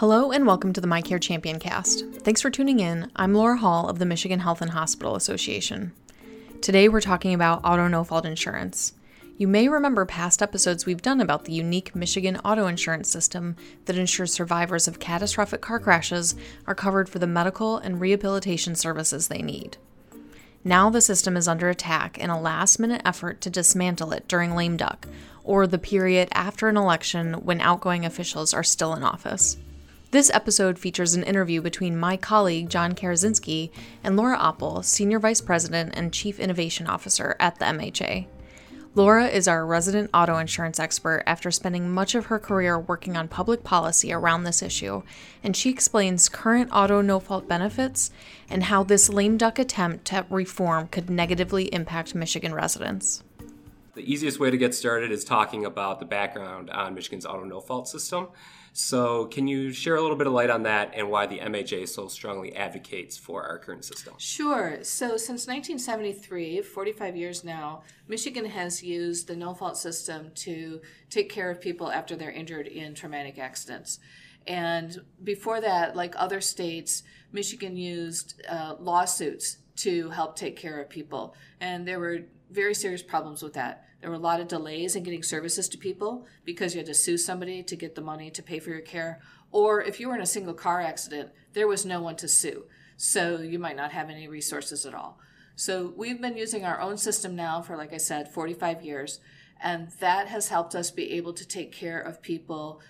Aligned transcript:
Hello 0.00 0.32
and 0.32 0.46
welcome 0.46 0.72
to 0.72 0.80
the 0.80 0.86
My 0.86 1.02
Care 1.02 1.18
Champion 1.18 1.58
cast. 1.58 2.06
Thanks 2.22 2.40
for 2.40 2.48
tuning 2.48 2.80
in. 2.80 3.10
I'm 3.16 3.34
Laura 3.34 3.58
Hall 3.58 3.86
of 3.86 3.98
the 3.98 4.06
Michigan 4.06 4.40
Health 4.40 4.62
and 4.62 4.70
Hospital 4.70 5.14
Association. 5.14 5.92
Today 6.62 6.88
we're 6.88 7.02
talking 7.02 7.34
about 7.34 7.60
auto 7.64 7.86
no 7.86 8.02
fault 8.02 8.24
insurance. 8.24 8.94
You 9.36 9.46
may 9.46 9.68
remember 9.68 10.06
past 10.06 10.40
episodes 10.40 10.86
we've 10.86 11.02
done 11.02 11.20
about 11.20 11.44
the 11.44 11.52
unique 11.52 11.94
Michigan 11.94 12.38
auto 12.38 12.66
insurance 12.66 13.10
system 13.10 13.56
that 13.84 13.98
ensures 13.98 14.32
survivors 14.32 14.88
of 14.88 15.00
catastrophic 15.00 15.60
car 15.60 15.78
crashes 15.78 16.34
are 16.66 16.74
covered 16.74 17.10
for 17.10 17.18
the 17.18 17.26
medical 17.26 17.76
and 17.76 18.00
rehabilitation 18.00 18.76
services 18.76 19.28
they 19.28 19.42
need. 19.42 19.76
Now 20.64 20.88
the 20.88 21.02
system 21.02 21.36
is 21.36 21.46
under 21.46 21.68
attack 21.68 22.16
in 22.16 22.30
a 22.30 22.40
last 22.40 22.78
minute 22.78 23.02
effort 23.04 23.42
to 23.42 23.50
dismantle 23.50 24.12
it 24.12 24.28
during 24.28 24.54
lame 24.54 24.78
duck, 24.78 25.06
or 25.44 25.66
the 25.66 25.76
period 25.76 26.30
after 26.32 26.68
an 26.68 26.78
election 26.78 27.34
when 27.34 27.60
outgoing 27.60 28.06
officials 28.06 28.54
are 28.54 28.64
still 28.64 28.94
in 28.94 29.02
office. 29.02 29.58
This 30.12 30.30
episode 30.34 30.76
features 30.76 31.14
an 31.14 31.22
interview 31.22 31.62
between 31.62 31.96
my 31.96 32.16
colleague 32.16 32.68
John 32.68 32.96
Karasinski 32.96 33.70
and 34.02 34.16
Laura 34.16 34.36
Appel, 34.42 34.82
Senior 34.82 35.20
Vice 35.20 35.40
President 35.40 35.94
and 35.94 36.12
Chief 36.12 36.40
Innovation 36.40 36.88
Officer 36.88 37.36
at 37.38 37.60
the 37.60 37.66
MHA. 37.66 38.26
Laura 38.96 39.28
is 39.28 39.46
our 39.46 39.64
resident 39.64 40.10
auto 40.12 40.36
insurance 40.38 40.80
expert 40.80 41.22
after 41.28 41.52
spending 41.52 41.92
much 41.92 42.16
of 42.16 42.26
her 42.26 42.40
career 42.40 42.76
working 42.76 43.16
on 43.16 43.28
public 43.28 43.62
policy 43.62 44.12
around 44.12 44.42
this 44.42 44.64
issue, 44.64 45.04
and 45.44 45.56
she 45.56 45.70
explains 45.70 46.28
current 46.28 46.70
auto 46.72 47.00
no 47.00 47.20
fault 47.20 47.46
benefits 47.46 48.10
and 48.48 48.64
how 48.64 48.82
this 48.82 49.08
lame 49.08 49.36
duck 49.36 49.60
attempt 49.60 50.12
at 50.12 50.28
reform 50.28 50.88
could 50.88 51.08
negatively 51.08 51.72
impact 51.72 52.16
Michigan 52.16 52.52
residents. 52.52 53.22
The 53.94 54.12
easiest 54.12 54.40
way 54.40 54.50
to 54.50 54.56
get 54.56 54.74
started 54.74 55.12
is 55.12 55.24
talking 55.24 55.64
about 55.64 56.00
the 56.00 56.04
background 56.04 56.68
on 56.70 56.94
Michigan's 56.94 57.26
auto 57.26 57.44
no 57.44 57.60
fault 57.60 57.86
system. 57.86 58.26
So, 58.72 59.26
can 59.26 59.48
you 59.48 59.72
share 59.72 59.96
a 59.96 60.00
little 60.00 60.16
bit 60.16 60.26
of 60.26 60.32
light 60.32 60.50
on 60.50 60.62
that 60.62 60.92
and 60.94 61.10
why 61.10 61.26
the 61.26 61.38
MHA 61.38 61.88
so 61.88 62.08
strongly 62.08 62.54
advocates 62.54 63.16
for 63.16 63.42
our 63.42 63.58
current 63.58 63.84
system? 63.84 64.14
Sure. 64.18 64.78
So, 64.82 65.16
since 65.16 65.46
1973, 65.46 66.62
45 66.62 67.16
years 67.16 67.44
now, 67.44 67.82
Michigan 68.06 68.44
has 68.44 68.82
used 68.82 69.26
the 69.26 69.36
no 69.36 69.54
fault 69.54 69.76
system 69.76 70.30
to 70.36 70.80
take 71.08 71.30
care 71.30 71.50
of 71.50 71.60
people 71.60 71.90
after 71.90 72.14
they're 72.14 72.30
injured 72.30 72.68
in 72.68 72.94
traumatic 72.94 73.38
accidents. 73.38 73.98
And 74.46 75.00
before 75.22 75.60
that, 75.60 75.96
like 75.96 76.14
other 76.16 76.40
states, 76.40 77.02
Michigan 77.32 77.76
used 77.76 78.40
uh, 78.48 78.76
lawsuits 78.78 79.58
to 79.76 80.10
help 80.10 80.36
take 80.36 80.56
care 80.56 80.80
of 80.80 80.88
people. 80.88 81.34
And 81.60 81.86
there 81.86 82.00
were 82.00 82.20
very 82.50 82.74
serious 82.74 83.02
problems 83.02 83.42
with 83.42 83.54
that. 83.54 83.84
There 84.00 84.10
were 84.10 84.16
a 84.16 84.20
lot 84.20 84.40
of 84.40 84.48
delays 84.48 84.96
in 84.96 85.02
getting 85.02 85.22
services 85.22 85.68
to 85.68 85.78
people 85.78 86.26
because 86.44 86.74
you 86.74 86.78
had 86.78 86.86
to 86.86 86.94
sue 86.94 87.18
somebody 87.18 87.62
to 87.62 87.76
get 87.76 87.94
the 87.94 88.00
money 88.00 88.30
to 88.30 88.42
pay 88.42 88.58
for 88.58 88.70
your 88.70 88.80
care. 88.80 89.20
Or 89.52 89.82
if 89.82 90.00
you 90.00 90.08
were 90.08 90.14
in 90.14 90.22
a 90.22 90.26
single 90.26 90.54
car 90.54 90.80
accident, 90.80 91.30
there 91.52 91.68
was 91.68 91.84
no 91.84 92.00
one 92.00 92.16
to 92.16 92.28
sue. 92.28 92.64
So 92.96 93.38
you 93.38 93.58
might 93.58 93.76
not 93.76 93.92
have 93.92 94.08
any 94.08 94.28
resources 94.28 94.86
at 94.86 94.94
all. 94.94 95.18
So 95.56 95.92
we've 95.96 96.20
been 96.20 96.36
using 96.36 96.64
our 96.64 96.80
own 96.80 96.96
system 96.96 97.36
now 97.36 97.60
for, 97.60 97.76
like 97.76 97.92
I 97.92 97.98
said, 97.98 98.32
45 98.32 98.82
years. 98.82 99.20
And 99.62 99.90
that 100.00 100.28
has 100.28 100.48
helped 100.48 100.74
us 100.74 100.90
be 100.90 101.12
able 101.12 101.34
to 101.34 101.46
take 101.46 101.70
care 101.72 102.00
of 102.00 102.22
people 102.22 102.80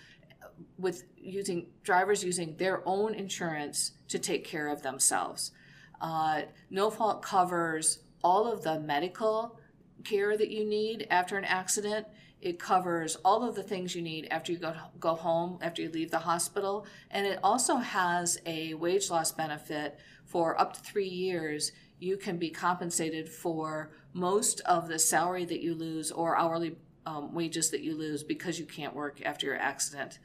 with 0.78 1.04
using 1.16 1.66
drivers 1.82 2.22
using 2.22 2.56
their 2.56 2.82
own 2.86 3.14
insurance 3.14 3.92
to 4.08 4.18
take 4.18 4.44
care 4.44 4.68
of 4.68 4.82
themselves. 4.82 5.52
Uh, 6.00 6.42
no 6.70 6.90
fault 6.90 7.22
covers 7.22 8.00
all 8.22 8.50
of 8.50 8.62
the 8.62 8.78
medical 8.78 9.58
care 10.04 10.36
that 10.36 10.50
you 10.50 10.64
need 10.64 11.06
after 11.10 11.36
an 11.36 11.44
accident. 11.44 12.06
It 12.40 12.58
covers 12.58 13.16
all 13.16 13.46
of 13.46 13.54
the 13.54 13.62
things 13.62 13.94
you 13.94 14.02
need 14.02 14.28
after 14.30 14.52
you 14.52 14.58
go, 14.58 14.74
go 14.98 15.14
home, 15.14 15.58
after 15.60 15.82
you 15.82 15.90
leave 15.90 16.10
the 16.10 16.20
hospital. 16.20 16.86
And 17.10 17.26
it 17.26 17.38
also 17.42 17.76
has 17.76 18.38
a 18.46 18.74
wage 18.74 19.10
loss 19.10 19.30
benefit 19.32 19.98
for 20.24 20.58
up 20.60 20.72
to 20.74 20.80
three 20.80 21.08
years. 21.08 21.72
You 21.98 22.16
can 22.16 22.38
be 22.38 22.50
compensated 22.50 23.28
for 23.28 23.90
most 24.14 24.60
of 24.60 24.88
the 24.88 24.98
salary 24.98 25.44
that 25.44 25.60
you 25.60 25.74
lose 25.74 26.10
or 26.10 26.36
hourly 26.36 26.76
um, 27.06 27.34
wages 27.34 27.70
that 27.70 27.82
you 27.82 27.96
lose 27.96 28.22
because 28.22 28.58
you 28.58 28.64
can't 28.64 28.94
work 28.94 29.20
after 29.24 29.46
your 29.46 29.56
accident. 29.56 30.18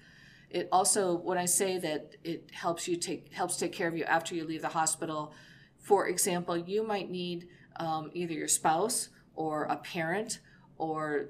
It 0.50 0.70
also, 0.72 1.16
when 1.16 1.38
I 1.38 1.46
say 1.46 1.78
that 1.80 2.16
it 2.24 2.50
helps 2.54 2.88
you 2.88 2.96
take 2.96 3.34
helps 3.34 3.58
take 3.58 3.74
care 3.74 3.88
of 3.88 3.98
you 3.98 4.06
after 4.06 4.36
you 4.36 4.46
leave 4.46 4.62
the 4.62 4.70
hospital, 4.70 5.34
for 5.80 6.08
example, 6.08 6.56
you 6.58 6.86
might 6.86 7.10
need 7.10 7.50
um, 7.78 8.10
either 8.14 8.34
your 8.34 8.48
spouse 8.48 9.10
or 9.36 9.64
a 9.64 9.78
parent, 9.78 10.40
or 10.78 11.28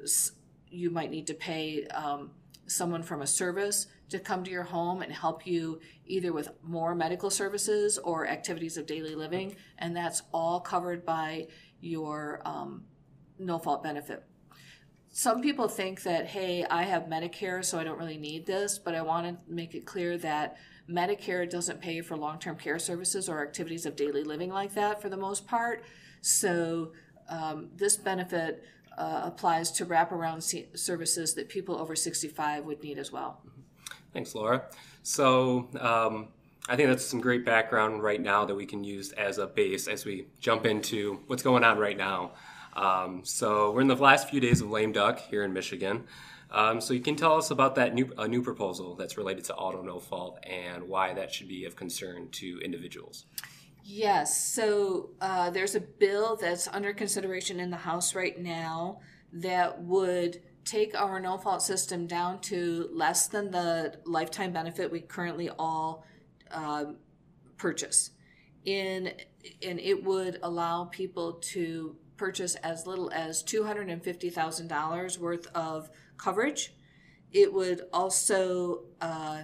you 0.69 0.89
might 0.89 1.11
need 1.11 1.27
to 1.27 1.33
pay 1.33 1.85
um, 1.87 2.31
someone 2.67 3.03
from 3.03 3.21
a 3.21 3.27
service 3.27 3.87
to 4.09 4.19
come 4.19 4.43
to 4.43 4.51
your 4.51 4.63
home 4.63 5.01
and 5.01 5.11
help 5.11 5.47
you 5.47 5.79
either 6.05 6.31
with 6.31 6.49
more 6.63 6.93
medical 6.93 7.29
services 7.29 7.97
or 7.97 8.27
activities 8.27 8.77
of 8.77 8.85
daily 8.85 9.15
living, 9.15 9.55
and 9.79 9.95
that's 9.95 10.21
all 10.31 10.59
covered 10.59 11.05
by 11.05 11.47
your 11.81 12.41
um, 12.45 12.83
no 13.39 13.57
fault 13.57 13.83
benefit. 13.83 14.23
Some 15.09 15.41
people 15.41 15.69
think 15.69 16.03
that, 16.03 16.27
hey, 16.27 16.65
I 16.69 16.83
have 16.83 17.03
Medicare, 17.03 17.63
so 17.63 17.79
I 17.79 17.83
don't 17.85 17.97
really 17.97 18.17
need 18.17 18.45
this, 18.45 18.77
but 18.77 18.95
I 18.95 19.01
want 19.01 19.25
to 19.25 19.43
make 19.51 19.73
it 19.73 19.85
clear 19.85 20.17
that 20.17 20.57
Medicare 20.89 21.49
doesn't 21.49 21.81
pay 21.81 22.01
for 22.01 22.17
long 22.17 22.37
term 22.37 22.57
care 22.57 22.77
services 22.77 23.29
or 23.29 23.41
activities 23.41 23.85
of 23.85 23.95
daily 23.95 24.23
living 24.23 24.51
like 24.51 24.73
that 24.73 25.01
for 25.01 25.09
the 25.09 25.17
most 25.17 25.47
part. 25.47 25.83
So 26.21 26.91
um, 27.29 27.69
this 27.75 27.95
benefit 27.95 28.63
uh, 28.97 29.21
applies 29.25 29.71
to 29.71 29.85
wraparound 29.85 30.43
services 30.77 31.33
that 31.33 31.49
people 31.49 31.75
over 31.75 31.95
65 31.95 32.65
would 32.65 32.83
need 32.83 32.97
as 32.97 33.11
well. 33.11 33.41
Thanks, 34.13 34.33
Laura. 34.33 34.63
So 35.03 35.67
um, 35.79 36.29
I 36.69 36.75
think 36.75 36.89
that's 36.89 37.05
some 37.05 37.19
great 37.21 37.45
background 37.45 38.01
right 38.01 38.21
now 38.21 38.45
that 38.45 38.55
we 38.55 38.65
can 38.65 38.83
use 38.83 39.11
as 39.11 39.37
a 39.37 39.47
base 39.47 39.87
as 39.87 40.05
we 40.05 40.27
jump 40.39 40.65
into 40.65 41.19
what's 41.27 41.43
going 41.43 41.63
on 41.63 41.77
right 41.77 41.97
now. 41.97 42.31
Um, 42.75 43.21
so 43.23 43.71
we're 43.71 43.81
in 43.81 43.87
the 43.87 43.95
last 43.95 44.29
few 44.29 44.39
days 44.39 44.61
of 44.61 44.69
lame 44.69 44.91
duck 44.91 45.19
here 45.19 45.43
in 45.43 45.53
Michigan. 45.53 46.05
Um, 46.51 46.79
so 46.79 46.93
you 46.93 47.01
can 47.01 47.15
tell 47.15 47.35
us 47.37 47.51
about 47.51 47.75
that 47.75 47.93
new 47.93 48.13
a 48.17 48.27
new 48.27 48.41
proposal 48.41 48.95
that's 48.95 49.17
related 49.17 49.43
to 49.45 49.55
auto 49.55 49.81
no 49.81 49.99
fault 49.99 50.39
and 50.43 50.83
why 50.87 51.13
that 51.13 51.33
should 51.33 51.47
be 51.47 51.65
of 51.65 51.75
concern 51.75 52.29
to 52.33 52.59
individuals. 52.63 53.25
Yes. 53.87 54.43
So 54.51 55.11
uh, 55.21 55.51
there's 55.51 55.75
a 55.75 55.79
bill 55.79 56.37
that's 56.37 56.67
under 56.67 56.91
consideration 56.91 57.59
in 57.59 57.69
the 57.69 57.77
House 57.77 58.15
right 58.15 58.37
now 58.41 58.99
that 59.31 59.79
would 59.83 60.41
take 60.63 60.99
our 60.99 61.19
no 61.19 61.37
fault 61.37 61.61
system 61.61 62.07
down 62.07 62.41
to 62.41 62.89
less 62.91 63.27
than 63.27 63.51
the 63.51 63.99
lifetime 64.03 64.51
benefit 64.51 64.91
we 64.91 65.01
currently 65.01 65.51
all 65.59 66.03
uh, 66.49 66.85
purchase. 67.57 68.09
In 68.65 69.13
and 69.61 69.79
it 69.79 70.03
would 70.03 70.39
allow 70.41 70.85
people 70.85 71.33
to 71.33 71.95
purchase 72.17 72.55
as 72.55 72.87
little 72.87 73.11
as 73.11 73.43
two 73.43 73.65
hundred 73.65 73.89
and 73.89 74.03
fifty 74.03 74.31
thousand 74.31 74.67
dollars 74.67 75.19
worth 75.19 75.45
of 75.53 75.91
coverage. 76.17 76.73
It 77.31 77.53
would 77.53 77.81
also 77.93 78.85
uh, 78.99 79.43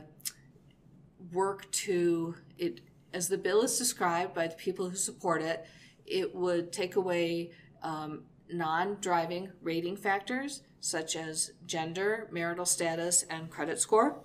work 1.32 1.72
to 1.72 2.34
it 2.58 2.82
as 3.14 3.28
the 3.28 3.38
bill 3.38 3.62
is 3.62 3.78
described 3.78 4.34
by 4.34 4.48
the 4.48 4.56
people 4.56 4.90
who 4.90 4.96
support 4.96 5.42
it, 5.42 5.66
it 6.06 6.34
would 6.36 6.72
take 6.72 6.96
away 6.96 7.52
um, 7.84 8.24
non 8.52 8.98
driving 9.02 9.52
rating 9.62 9.96
factors 9.96 10.62
such 10.80 11.16
as 11.16 11.52
gender, 11.66 12.28
marital 12.32 12.66
status, 12.66 13.24
and 13.30 13.50
credit 13.50 13.80
score. 13.80 14.20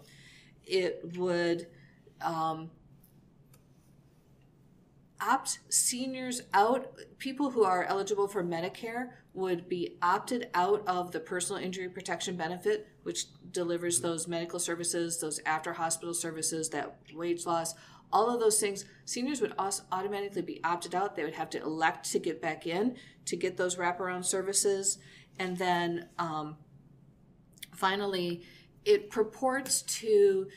It 0.65 1.17
would 1.17 1.67
um, 2.23 2.71
opt 5.21 5.59
seniors 5.69 6.43
out, 6.55 6.95
people 7.19 7.51
who 7.51 7.63
are 7.65 7.85
eligible 7.85 8.27
for 8.27 8.43
Medicare 8.43 9.11
would 9.35 9.69
be 9.69 9.99
opted 10.01 10.49
out 10.55 10.83
of 10.87 11.13
the 11.13 11.21
personal 11.21 11.63
injury 11.63 11.89
protection 11.89 12.37
benefit, 12.37 12.89
which 13.03 13.27
delivers 13.53 14.01
those 14.01 14.27
medical 14.27 14.59
services, 14.59 15.21
those 15.21 15.39
after 15.45 15.75
hospital 15.75 16.15
services, 16.15 16.71
that 16.71 16.97
wage 17.15 17.45
loss, 17.45 17.75
all 18.13 18.33
of 18.33 18.41
those 18.41 18.61
things, 18.61 18.85
seniors 19.05 19.41
would 19.41 19.55
also 19.59 19.83
automatically 19.93 20.43
be 20.43 20.63
opted 20.65 20.95
out. 20.95 21.17
They 21.17 21.25
would 21.25 21.35
have 21.35 21.51
to 21.51 21.63
elect 21.63 22.11
to 22.13 22.19
get 22.19 22.41
back 22.41 22.67
in 22.67 22.97
to 23.27 23.37
get 23.37 23.57
those 23.57 23.77
wraparound 23.77 24.25
services. 24.25 24.99
And 25.39 25.57
then 25.57 26.09
um, 26.19 26.57
finally, 27.75 28.43
it 28.85 29.11
purports 29.11 29.83
to 29.83 30.49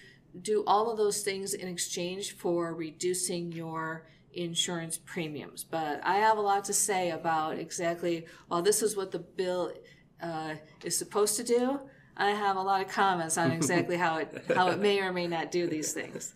do 0.42 0.64
all 0.68 0.92
of 0.92 0.98
those 0.98 1.24
things 1.24 1.54
in 1.54 1.68
exchange 1.68 2.34
for 2.34 2.74
reducing 2.74 3.52
your 3.52 4.06
insurance 4.34 4.98
premiums. 4.98 5.64
But 5.64 6.02
I 6.04 6.18
have 6.18 6.38
a 6.38 6.42
lot 6.42 6.64
to 6.66 6.74
say 6.74 7.12
about 7.12 7.58
exactly, 7.58 8.26
well, 8.48 8.62
this 8.62 8.84
is 8.84 8.96
what 8.96 9.12
the 9.12 9.20
bill 9.20 9.74
uh, 10.22 10.56
is 10.84 10.98
supposed 10.98 11.36
to 11.38 11.44
do. 11.44 11.80
I 12.16 12.32
have 12.32 12.58
a 12.58 12.62
lot 12.62 12.82
of 12.82 12.90
comments 12.90 13.38
on 13.38 13.52
exactly 13.60 13.98
how 13.98 14.18
it 14.18 14.44
how 14.56 14.70
it 14.70 14.80
may 14.80 15.00
or 15.00 15.12
may 15.12 15.28
not 15.28 15.52
do 15.52 15.68
these 15.68 15.94
things. 15.94 16.36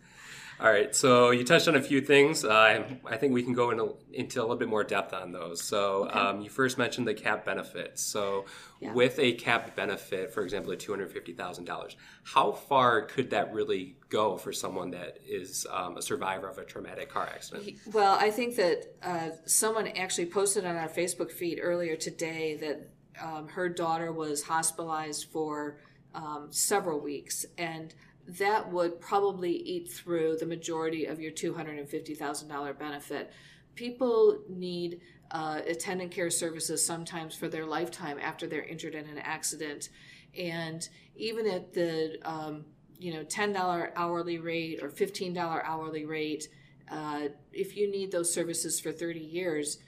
All 0.60 0.72
right, 0.72 0.96
so 0.96 1.32
you 1.32 1.44
touched 1.44 1.68
on 1.68 1.76
a 1.76 1.82
few 1.82 2.00
things. 2.00 2.46
Uh, 2.46 2.86
I 3.06 3.18
think 3.18 3.34
we 3.34 3.44
can 3.44 3.54
go 3.54 3.72
into, 3.72 3.96
into 4.14 4.40
a 4.40 4.44
little 4.44 4.56
bit 4.56 4.70
more 4.70 4.84
depth 4.84 5.14
on 5.14 5.32
those. 5.32 5.64
So, 5.64 6.06
okay. 6.06 6.20
um, 6.20 6.42
you 6.42 6.50
first 6.50 6.78
mentioned 6.78 7.08
the 7.08 7.14
cap 7.14 7.44
benefits. 7.44 8.02
So, 8.04 8.46
yeah. 8.80 8.94
with 8.94 9.18
a 9.20 9.34
cap 9.34 9.76
benefit, 9.76 10.32
for 10.34 10.44
example, 10.44 10.72
of 10.72 10.80
$250,000, 10.80 11.96
how 12.24 12.52
far 12.52 13.02
could 13.04 13.32
that 13.32 13.54
really 13.54 13.98
go 14.10 14.38
for 14.38 14.54
someone 14.54 14.92
that 14.92 15.18
is 15.28 15.66
um, 15.72 15.98
a 15.98 16.02
survivor 16.02 16.48
of 16.48 16.58
a 16.58 16.66
traumatic 16.66 17.10
car 17.10 17.28
accident? 17.34 17.74
Well, 17.92 18.16
I 18.20 18.30
think 18.30 18.56
that 18.56 18.96
uh, 19.02 19.30
someone 19.46 19.88
actually 19.88 20.28
posted 20.28 20.66
on 20.66 20.76
our 20.76 20.90
Facebook 20.90 21.32
feed 21.32 21.60
earlier 21.62 21.96
today 21.96 22.56
that 22.58 22.90
um, 23.22 23.48
her 23.50 23.70
daughter 23.70 24.12
was 24.12 24.44
hospitalized 24.44 25.26
for 25.32 25.78
um, 26.16 26.48
several 26.52 27.00
weeks. 27.00 27.46
And 27.58 27.94
that 28.28 28.72
would 28.72 29.00
probably 29.00 29.52
eat 29.52 29.92
through 29.92 30.38
the 30.40 30.46
majority 30.46 31.06
of 31.06 31.20
your 31.20 31.31
$250,000 31.31 32.80
benefit. 32.80 33.31
People 33.75 34.40
need 34.48 35.02
uh, 35.31 35.62
attendant 35.68 36.12
care 36.12 36.30
services 36.30 36.86
sometimes 36.86 37.36
for 37.36 37.48
their 37.48 37.66
lifetime 37.66 38.18
after 38.22 38.48
they're 38.48 38.64
injured 38.64 38.96
in 38.96 39.08
an 39.08 39.18
accident. 39.18 39.90
And 40.38 40.88
even 41.16 41.48
at 41.48 41.74
the 41.74 42.18
um, 42.24 42.66
you 43.00 43.14
know 43.14 43.24
$10 43.24 43.92
hourly 43.96 44.38
rate 44.38 44.80
or 44.81 44.90
$15 44.90 45.36
hourly 45.66 46.06
rate, 46.06 46.48
uh, 46.92 47.28
if 47.52 47.76
you 47.76 47.90
need 47.90 48.12
those 48.12 48.34
services 48.34 48.80
for 48.80 48.92
30 48.92 49.19
years, 49.19 49.80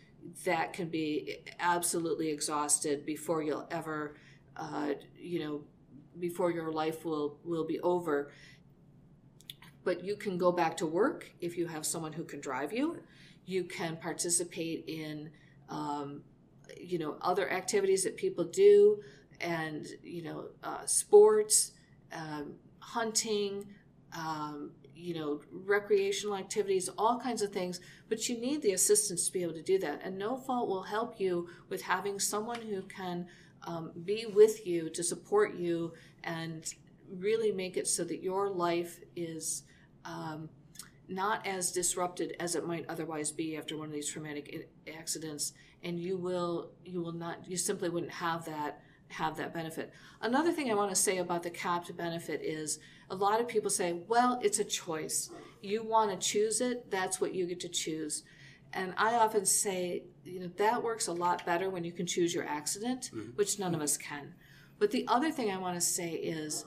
that 0.44 0.74
can 0.74 0.90
be 0.90 1.38
absolutely 1.60 2.30
exhausted 2.30 3.06
before 3.06 3.44
you'll 3.44 3.68
ever, 3.70 4.16
uh, 4.58 4.90
you 5.18 5.40
know, 5.40 5.62
before 6.20 6.52
your 6.52 6.72
life 6.72 7.06
will 7.06 7.38
will 7.44 7.66
be 7.66 7.80
over. 7.82 8.32
But 9.84 10.04
you 10.04 10.16
can 10.16 10.38
go 10.38 10.52
back 10.52 10.78
to 10.78 10.86
work 10.86 11.32
if 11.42 11.58
you 11.58 11.68
have 11.68 11.86
someone 11.86 12.14
who 12.14 12.24
can 12.24 12.40
drive 12.40 12.74
you. 12.74 13.00
You 13.46 13.64
can 13.64 13.98
participate 13.98 14.86
in 14.88 15.30
um, 15.70 16.22
you 16.80 16.98
know 16.98 17.18
other 17.22 17.52
activities 17.52 18.04
that 18.04 18.18
people 18.18 18.44
do 18.44 19.02
and 19.42 19.88
you 20.04 20.24
know 20.24 20.46
uh, 20.64 20.86
sports 20.86 21.72
um, 22.14 22.54
hunting 22.80 23.66
um, 24.14 24.72
you 24.96 25.14
know 25.14 25.42
recreational 25.52 26.36
activities 26.36 26.90
all 26.98 27.20
kinds 27.20 27.42
of 27.42 27.52
things. 27.52 27.80
But 28.10 28.30
you 28.30 28.40
need 28.40 28.62
the 28.62 28.72
assistance 28.72 29.28
to 29.28 29.34
be 29.34 29.44
able 29.44 29.54
to 29.54 29.64
do 29.64 29.78
that. 29.80 30.02
And 30.04 30.18
no 30.18 30.38
fault 30.38 30.68
will 30.68 30.84
help 30.84 31.20
you 31.20 31.50
with 31.70 31.82
having 31.82 32.20
someone 32.20 32.62
who 32.62 32.82
can 32.84 33.28
um, 33.66 33.92
be 34.04 34.26
with 34.26 34.66
you 34.66 34.90
to 34.90 35.04
support 35.04 35.56
you 35.56 35.94
and 36.24 36.74
really 37.12 37.52
make 37.52 37.78
it 37.78 37.88
so 37.88 38.04
that 38.04 38.22
your 38.22 38.50
life 38.50 39.00
is 39.16 39.64
um, 40.06 40.50
not 41.08 41.46
as 41.46 41.72
disrupted 41.72 42.36
as 42.40 42.56
it 42.56 42.66
might 42.66 42.86
otherwise 42.90 43.32
be 43.32 43.58
after 43.58 43.78
one 43.78 43.88
of 43.88 43.94
these 43.94 44.10
traumatic 44.10 44.70
accidents. 44.98 45.54
And 45.84 46.00
you 46.00 46.18
will 46.18 46.72
you 46.84 47.02
will 47.02 47.12
not 47.12 47.48
you 47.48 47.58
simply 47.58 47.90
wouldn't 47.90 48.12
have 48.12 48.46
that 48.46 48.82
have 49.10 49.38
that 49.38 49.54
benefit. 49.54 49.92
Another 50.22 50.52
thing 50.52 50.72
i 50.72 50.74
want 50.74 50.90
to 50.90 50.96
say 50.96 51.20
about 51.20 51.44
the 51.44 51.52
capped 51.52 51.96
benefit 51.96 52.42
is 52.42 52.80
a 53.12 53.16
lot 53.16 53.40
of 53.40 53.48
people 53.48 53.70
say 53.70 54.02
well 54.08 54.40
it's 54.42 54.60
a 54.60 54.64
choice. 54.64 55.30
You 55.62 55.84
want 55.84 56.10
to 56.10 56.28
choose 56.28 56.60
it 56.60 56.90
that's 56.90 57.22
what 57.22 57.36
you 57.36 57.46
get 57.46 57.60
to 57.62 57.70
choose 57.70 58.24
and 58.74 58.94
I 58.98 59.16
often 59.16 59.46
say, 59.46 60.04
you 60.24 60.42
know, 60.42 60.50
that 60.58 60.84
works 60.84 61.08
a 61.08 61.14
lot 61.14 61.46
better 61.46 61.70
when 61.70 61.84
you 61.84 61.92
can 61.92 62.06
choose 62.06 62.34
your 62.34 62.46
accident, 62.46 63.10
mm-hmm. 63.14 63.32
which 63.36 63.58
none 63.58 63.74
of 63.74 63.82
us 63.82 63.98
can. 63.98 64.34
But 64.80 64.92
the 64.92 65.06
other 65.08 65.32
thing 65.32 65.52
I 65.52 65.58
want 65.58 65.76
to 65.76 65.82
say 65.82 66.10
is 66.12 66.66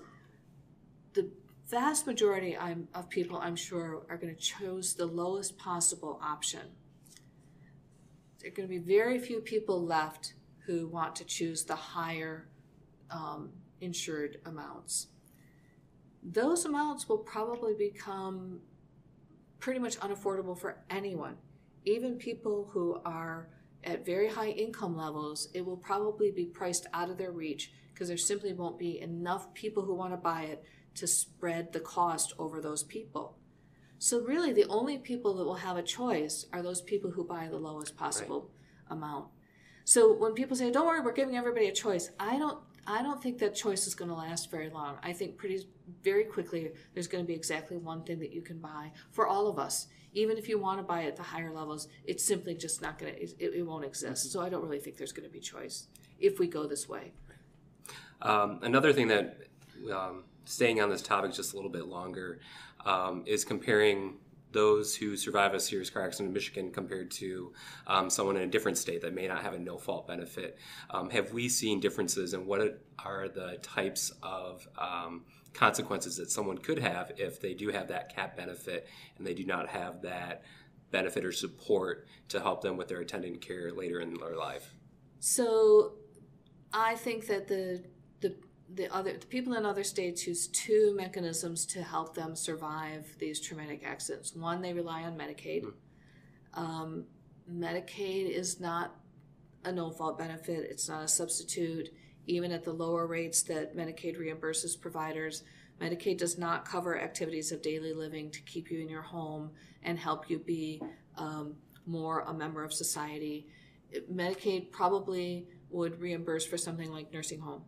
the 1.12 1.30
vast 1.68 2.06
majority 2.06 2.56
I'm, 2.56 2.88
of 2.94 3.10
people, 3.10 3.36
I'm 3.36 3.56
sure, 3.56 4.06
are 4.08 4.16
going 4.16 4.34
to 4.34 4.40
choose 4.40 4.94
the 4.94 5.06
lowest 5.06 5.58
possible 5.58 6.18
option. 6.22 6.62
There 8.40 8.50
are 8.50 8.54
going 8.54 8.68
to 8.68 8.74
be 8.74 8.78
very 8.78 9.18
few 9.18 9.40
people 9.40 9.84
left 9.84 10.34
who 10.66 10.86
want 10.86 11.16
to 11.16 11.24
choose 11.24 11.64
the 11.64 11.76
higher 11.76 12.48
um, 13.10 13.50
insured 13.80 14.38
amounts. 14.46 15.08
Those 16.22 16.64
amounts 16.64 17.08
will 17.08 17.18
probably 17.18 17.74
become 17.74 18.60
pretty 19.60 19.80
much 19.80 19.98
unaffordable 19.98 20.58
for 20.58 20.78
anyone 20.88 21.36
even 21.84 22.16
people 22.16 22.68
who 22.72 23.00
are 23.04 23.48
at 23.84 24.04
very 24.04 24.28
high 24.28 24.50
income 24.50 24.96
levels, 24.96 25.48
it 25.54 25.64
will 25.64 25.76
probably 25.76 26.30
be 26.30 26.46
priced 26.46 26.86
out 26.92 27.10
of 27.10 27.18
their 27.18 27.32
reach 27.32 27.72
because 27.92 28.08
there 28.08 28.16
simply 28.16 28.52
won't 28.52 28.78
be 28.78 29.00
enough 29.00 29.52
people 29.54 29.84
who 29.84 29.94
want 29.94 30.12
to 30.12 30.16
buy 30.16 30.42
it 30.42 30.64
to 30.94 31.06
spread 31.06 31.72
the 31.72 31.80
cost 31.80 32.32
over 32.38 32.60
those 32.60 32.82
people. 32.82 33.36
So, 33.98 34.20
really, 34.20 34.52
the 34.52 34.66
only 34.66 34.98
people 34.98 35.34
that 35.34 35.44
will 35.44 35.56
have 35.56 35.76
a 35.76 35.82
choice 35.82 36.46
are 36.52 36.62
those 36.62 36.80
people 36.80 37.10
who 37.10 37.24
buy 37.24 37.48
the 37.48 37.56
lowest 37.56 37.96
possible 37.96 38.50
right. 38.88 38.96
amount. 38.96 39.26
So, 39.84 40.12
when 40.12 40.34
people 40.34 40.56
say, 40.56 40.70
"Don't 40.70 40.86
worry, 40.86 41.00
we're 41.00 41.12
giving 41.12 41.36
everybody 41.36 41.66
a 41.66 41.72
choice," 41.72 42.10
I 42.20 42.38
don't. 42.38 42.60
I 42.86 43.02
don't 43.02 43.22
think 43.22 43.38
that 43.38 43.54
choice 43.54 43.86
is 43.86 43.94
going 43.94 44.08
to 44.08 44.14
last 44.16 44.50
very 44.50 44.70
long. 44.70 44.98
I 45.02 45.12
think 45.12 45.36
pretty 45.36 45.68
very 46.02 46.24
quickly 46.24 46.72
there's 46.94 47.06
going 47.06 47.22
to 47.22 47.28
be 47.28 47.34
exactly 47.34 47.76
one 47.76 48.02
thing 48.04 48.18
that 48.20 48.32
you 48.32 48.40
can 48.40 48.60
buy 48.60 48.92
for 49.10 49.26
all 49.26 49.46
of 49.46 49.58
us 49.58 49.88
even 50.12 50.38
if 50.38 50.48
you 50.48 50.58
want 50.58 50.78
to 50.78 50.82
buy 50.82 51.04
at 51.04 51.16
the 51.16 51.22
higher 51.22 51.52
levels, 51.52 51.88
it's 52.04 52.24
simply 52.24 52.54
just 52.54 52.82
not 52.82 52.98
going 52.98 53.14
to, 53.14 53.20
it, 53.22 53.36
it 53.38 53.62
won't 53.66 53.84
exist. 53.84 54.28
Mm-hmm. 54.28 54.38
So 54.38 54.40
I 54.40 54.48
don't 54.48 54.62
really 54.62 54.80
think 54.80 54.96
there's 54.96 55.12
going 55.12 55.28
to 55.28 55.32
be 55.32 55.40
choice 55.40 55.86
if 56.18 56.38
we 56.38 56.46
go 56.46 56.66
this 56.66 56.88
way. 56.88 57.12
Um, 58.22 58.60
another 58.62 58.92
thing 58.92 59.08
that, 59.08 59.38
um, 59.92 60.24
staying 60.44 60.80
on 60.80 60.90
this 60.90 61.02
topic 61.02 61.32
just 61.32 61.52
a 61.52 61.56
little 61.56 61.70
bit 61.70 61.86
longer, 61.86 62.40
um, 62.84 63.22
is 63.26 63.44
comparing 63.44 64.14
those 64.50 64.96
who 64.96 65.16
survive 65.16 65.52
a 65.52 65.60
serious 65.60 65.90
car 65.90 66.04
accident 66.04 66.28
in 66.28 66.32
Michigan 66.32 66.70
compared 66.70 67.10
to 67.10 67.52
um, 67.86 68.08
someone 68.08 68.36
in 68.36 68.42
a 68.42 68.46
different 68.46 68.78
state 68.78 69.02
that 69.02 69.14
may 69.14 69.28
not 69.28 69.42
have 69.42 69.52
a 69.52 69.58
no 69.58 69.76
fault 69.76 70.08
benefit. 70.08 70.58
Um, 70.90 71.10
have 71.10 71.32
we 71.32 71.48
seen 71.48 71.80
differences 71.80 72.32
and 72.32 72.46
what 72.46 72.80
are 73.04 73.28
the 73.28 73.58
types 73.62 74.10
of 74.22 74.66
um, 74.78 75.24
consequences 75.54 76.16
that 76.16 76.30
someone 76.30 76.58
could 76.58 76.78
have 76.78 77.12
if 77.16 77.40
they 77.40 77.54
do 77.54 77.68
have 77.68 77.88
that 77.88 78.14
cap 78.14 78.36
benefit 78.36 78.86
and 79.16 79.26
they 79.26 79.34
do 79.34 79.44
not 79.44 79.68
have 79.68 80.02
that 80.02 80.42
benefit 80.90 81.24
or 81.24 81.32
support 81.32 82.06
to 82.28 82.40
help 82.40 82.62
them 82.62 82.76
with 82.76 82.88
their 82.88 83.00
attendant 83.00 83.40
care 83.40 83.72
later 83.72 84.00
in 84.00 84.14
their 84.14 84.36
life. 84.36 84.74
So 85.20 85.94
I 86.72 86.94
think 86.94 87.26
that 87.26 87.48
the 87.48 87.84
the 88.20 88.36
the 88.72 88.94
other 88.94 89.14
the 89.14 89.26
people 89.26 89.54
in 89.54 89.66
other 89.66 89.84
states 89.84 90.26
use 90.26 90.46
two 90.48 90.94
mechanisms 90.96 91.66
to 91.66 91.82
help 91.82 92.14
them 92.14 92.36
survive 92.36 93.06
these 93.18 93.40
traumatic 93.40 93.82
accidents. 93.84 94.34
One, 94.34 94.62
they 94.62 94.72
rely 94.72 95.02
on 95.02 95.16
Medicaid. 95.16 95.64
Mm-hmm. 95.64 96.64
Um, 96.64 97.04
Medicaid 97.50 98.30
is 98.30 98.60
not 98.60 98.94
a 99.64 99.72
no 99.72 99.90
fault 99.90 100.18
benefit. 100.18 100.68
It's 100.70 100.88
not 100.88 101.02
a 101.02 101.08
substitute 101.08 101.88
even 102.28 102.52
at 102.52 102.62
the 102.62 102.72
lower 102.72 103.06
rates 103.06 103.42
that 103.42 103.76
Medicaid 103.76 104.18
reimburses 104.18 104.78
providers. 104.78 105.42
Medicaid 105.80 106.18
does 106.18 106.38
not 106.38 106.64
cover 106.64 107.00
activities 107.00 107.52
of 107.52 107.62
daily 107.62 107.92
living 107.92 108.30
to 108.30 108.40
keep 108.42 108.70
you 108.70 108.80
in 108.80 108.88
your 108.88 109.02
home 109.02 109.50
and 109.82 109.98
help 109.98 110.28
you 110.28 110.38
be 110.38 110.80
um, 111.16 111.54
more 111.86 112.20
a 112.20 112.34
member 112.34 112.62
of 112.62 112.72
society. 112.72 113.46
Medicaid 114.12 114.70
probably 114.70 115.46
would 115.70 116.00
reimburse 116.00 116.46
for 116.46 116.58
something 116.58 116.92
like 116.92 117.12
nursing 117.12 117.40
home. 117.40 117.62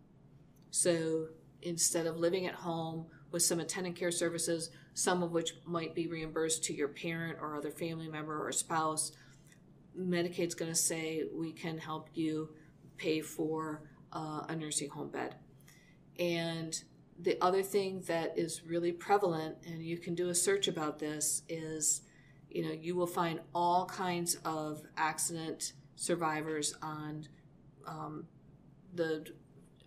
So 0.69 1.27
instead 1.61 2.05
of 2.05 2.17
living 2.17 2.45
at 2.45 2.53
home 2.53 3.05
with 3.31 3.43
some 3.43 3.59
attendant 3.59 3.95
care 3.95 4.11
services, 4.11 4.69
some 4.93 5.23
of 5.23 5.31
which 5.31 5.53
might 5.65 5.95
be 5.95 6.07
reimbursed 6.07 6.63
to 6.65 6.73
your 6.73 6.89
parent 6.89 7.37
or 7.41 7.55
other 7.55 7.71
family 7.71 8.07
member 8.07 8.45
or 8.45 8.51
spouse, 8.51 9.13
Medicaid's 9.99 10.55
going 10.55 10.71
to 10.71 10.77
say 10.77 11.23
we 11.33 11.51
can 11.51 11.77
help 11.77 12.09
you 12.13 12.49
pay 12.97 13.21
for 13.21 13.81
uh, 14.13 14.45
a 14.47 14.55
nursing 14.55 14.89
home 14.89 15.09
bed. 15.09 15.35
And 16.19 16.81
the 17.19 17.37
other 17.41 17.63
thing 17.63 18.01
that 18.07 18.37
is 18.37 18.63
really 18.63 18.91
prevalent, 18.91 19.57
and 19.65 19.83
you 19.83 19.97
can 19.97 20.15
do 20.15 20.29
a 20.29 20.35
search 20.35 20.67
about 20.67 20.99
this, 20.99 21.43
is 21.49 22.01
you 22.49 22.63
know 22.63 22.71
you 22.71 22.95
will 22.95 23.07
find 23.07 23.39
all 23.53 23.85
kinds 23.85 24.35
of 24.43 24.81
accident 24.97 25.73
survivors 25.95 26.75
on 26.81 27.27
um, 27.87 28.25
the 28.93 29.25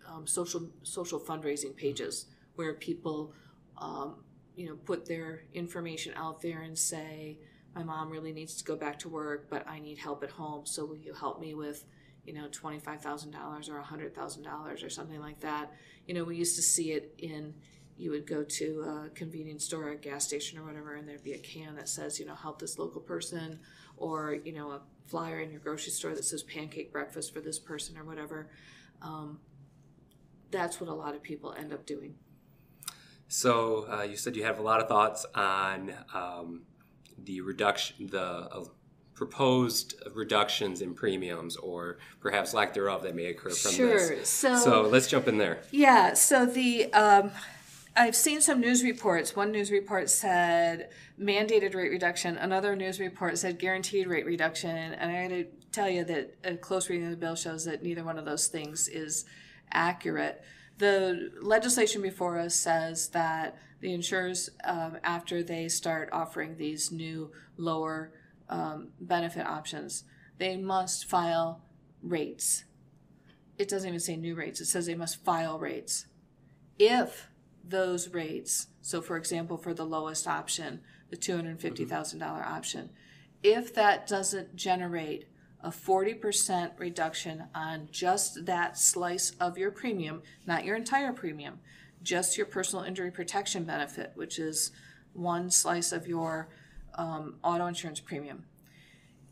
um, 0.07 0.25
social 0.25 0.69
social 0.83 1.19
fundraising 1.19 1.75
pages 1.75 2.25
where 2.55 2.73
people 2.73 3.33
um, 3.77 4.23
you 4.55 4.67
know 4.67 4.75
put 4.75 5.05
their 5.05 5.43
information 5.53 6.13
out 6.15 6.41
there 6.41 6.61
and 6.61 6.77
say 6.77 7.37
my 7.75 7.83
mom 7.83 8.09
really 8.09 8.31
needs 8.31 8.55
to 8.55 8.63
go 8.63 8.75
back 8.75 8.97
to 8.99 9.09
work 9.09 9.49
but 9.49 9.67
i 9.67 9.79
need 9.79 9.97
help 9.97 10.23
at 10.23 10.29
home 10.31 10.65
so 10.65 10.85
will 10.85 10.95
you 10.95 11.13
help 11.13 11.39
me 11.39 11.53
with 11.53 11.83
you 12.25 12.33
know, 12.33 12.47
$25,000 12.47 13.69
or 13.69 13.81
$100,000 13.81 14.85
or 14.85 14.89
something 14.89 15.19
like 15.19 15.39
that. 15.41 15.71
You 16.07 16.13
know, 16.13 16.23
we 16.23 16.35
used 16.35 16.55
to 16.55 16.61
see 16.61 16.91
it 16.91 17.13
in, 17.17 17.53
you 17.97 18.11
would 18.11 18.27
go 18.27 18.43
to 18.43 18.81
a 18.81 19.09
convenience 19.15 19.65
store, 19.65 19.89
a 19.89 19.95
gas 19.95 20.25
station 20.25 20.57
or 20.59 20.63
whatever, 20.63 20.95
and 20.95 21.07
there'd 21.07 21.23
be 21.23 21.33
a 21.33 21.37
can 21.37 21.75
that 21.75 21.87
says, 21.87 22.19
you 22.19 22.25
know, 22.25 22.35
help 22.35 22.59
this 22.59 22.77
local 22.79 23.01
person, 23.01 23.59
or, 23.97 24.37
you 24.43 24.53
know, 24.53 24.71
a 24.71 24.81
flyer 25.07 25.39
in 25.39 25.51
your 25.51 25.59
grocery 25.59 25.91
store 25.91 26.13
that 26.13 26.25
says 26.25 26.43
pancake 26.43 26.91
breakfast 26.91 27.33
for 27.33 27.39
this 27.39 27.59
person 27.59 27.97
or 27.97 28.03
whatever. 28.03 28.49
Um, 29.01 29.39
that's 30.51 30.79
what 30.79 30.89
a 30.89 30.93
lot 30.93 31.15
of 31.15 31.21
people 31.21 31.53
end 31.53 31.73
up 31.73 31.85
doing. 31.85 32.15
So 33.27 33.87
uh, 33.91 34.03
you 34.03 34.17
said 34.17 34.35
you 34.35 34.43
have 34.43 34.59
a 34.59 34.61
lot 34.61 34.81
of 34.81 34.87
thoughts 34.87 35.25
on 35.33 35.93
um, 36.13 36.61
the 37.17 37.41
reduction, 37.41 38.07
the 38.07 38.21
uh, 38.21 38.65
proposed 39.15 39.95
reductions 40.13 40.81
in 40.81 40.93
premiums, 40.93 41.55
or 41.57 41.97
perhaps 42.19 42.53
lack 42.53 42.73
thereof 42.73 43.01
that 43.03 43.15
may 43.15 43.25
occur 43.27 43.49
from 43.49 43.71
Sure. 43.71 43.97
this. 44.17 44.29
So- 44.29 44.57
so 44.57 44.81
let's 44.83 45.07
jump 45.07 45.27
in 45.27 45.37
there. 45.37 45.59
Yeah, 45.71 46.13
so 46.13 46.45
the 46.45 46.91
um, 46.93 47.31
I've 47.95 48.15
seen 48.15 48.41
some 48.41 48.59
news 48.59 48.83
reports. 48.83 49.35
One 49.37 49.51
news 49.51 49.71
report 49.71 50.09
said 50.09 50.89
mandated 51.19 51.73
rate 51.75 51.91
reduction. 51.91 52.35
Another 52.35 52.75
news 52.75 52.99
report 52.99 53.37
said 53.37 53.57
guaranteed 53.57 54.07
rate 54.07 54.25
reduction. 54.25 54.69
And 54.75 55.09
I 55.11 55.21
got 55.23 55.29
to 55.29 55.45
tell 55.71 55.89
you 55.89 56.03
that 56.03 56.35
a 56.43 56.57
close 56.57 56.89
reading 56.89 57.05
of 57.05 57.11
the 57.11 57.17
bill 57.17 57.35
shows 57.35 57.63
that 57.65 57.83
neither 57.83 58.03
one 58.03 58.17
of 58.19 58.25
those 58.25 58.47
things 58.47 58.89
is 58.89 59.23
accurate. 59.71 60.43
The 60.77 61.31
legislation 61.41 62.01
before 62.01 62.37
us 62.37 62.53
says 62.53 63.07
that 63.09 63.57
the 63.79 63.93
insurers, 63.93 64.49
um, 64.65 64.97
after 65.03 65.41
they 65.41 65.69
start 65.69 66.09
offering 66.11 66.57
these 66.57 66.91
new 66.91 67.31
lower 67.55 68.11
um, 68.49 68.89
benefit 68.99 69.45
options, 69.45 70.03
they 70.37 70.57
must 70.57 71.05
file 71.05 71.61
rates 72.01 72.65
it 73.57 73.69
doesn't 73.69 73.87
even 73.87 73.99
say 73.99 74.15
new 74.15 74.35
rates. 74.35 74.59
It 74.59 74.65
says 74.65 74.85
they 74.85 74.95
must 74.95 75.23
file 75.23 75.57
rates. 75.59 76.07
If 76.77 77.29
those 77.63 78.09
rates, 78.09 78.67
so 78.81 79.01
for 79.01 79.17
example, 79.17 79.57
for 79.57 79.73
the 79.73 79.85
lowest 79.85 80.27
option, 80.27 80.81
the 81.09 81.17
$250,000 81.17 82.21
option, 82.21 82.89
if 83.43 83.73
that 83.75 84.07
doesn't 84.07 84.55
generate 84.55 85.27
a 85.61 85.69
40% 85.69 86.71
reduction 86.77 87.45
on 87.55 87.87
just 87.91 88.45
that 88.45 88.77
slice 88.77 89.31
of 89.39 89.57
your 89.57 89.71
premium, 89.71 90.21
not 90.45 90.65
your 90.65 90.75
entire 90.75 91.13
premium, 91.13 91.59
just 92.03 92.37
your 92.37 92.45
personal 92.45 92.85
injury 92.85 93.09
protection 93.09 93.63
benefit, 93.63 94.11
which 94.15 94.37
is 94.37 94.71
one 95.13 95.49
slice 95.49 95.91
of 95.91 96.07
your 96.07 96.49
um, 96.95 97.35
auto 97.43 97.65
insurance 97.65 97.99
premium. 97.99 98.45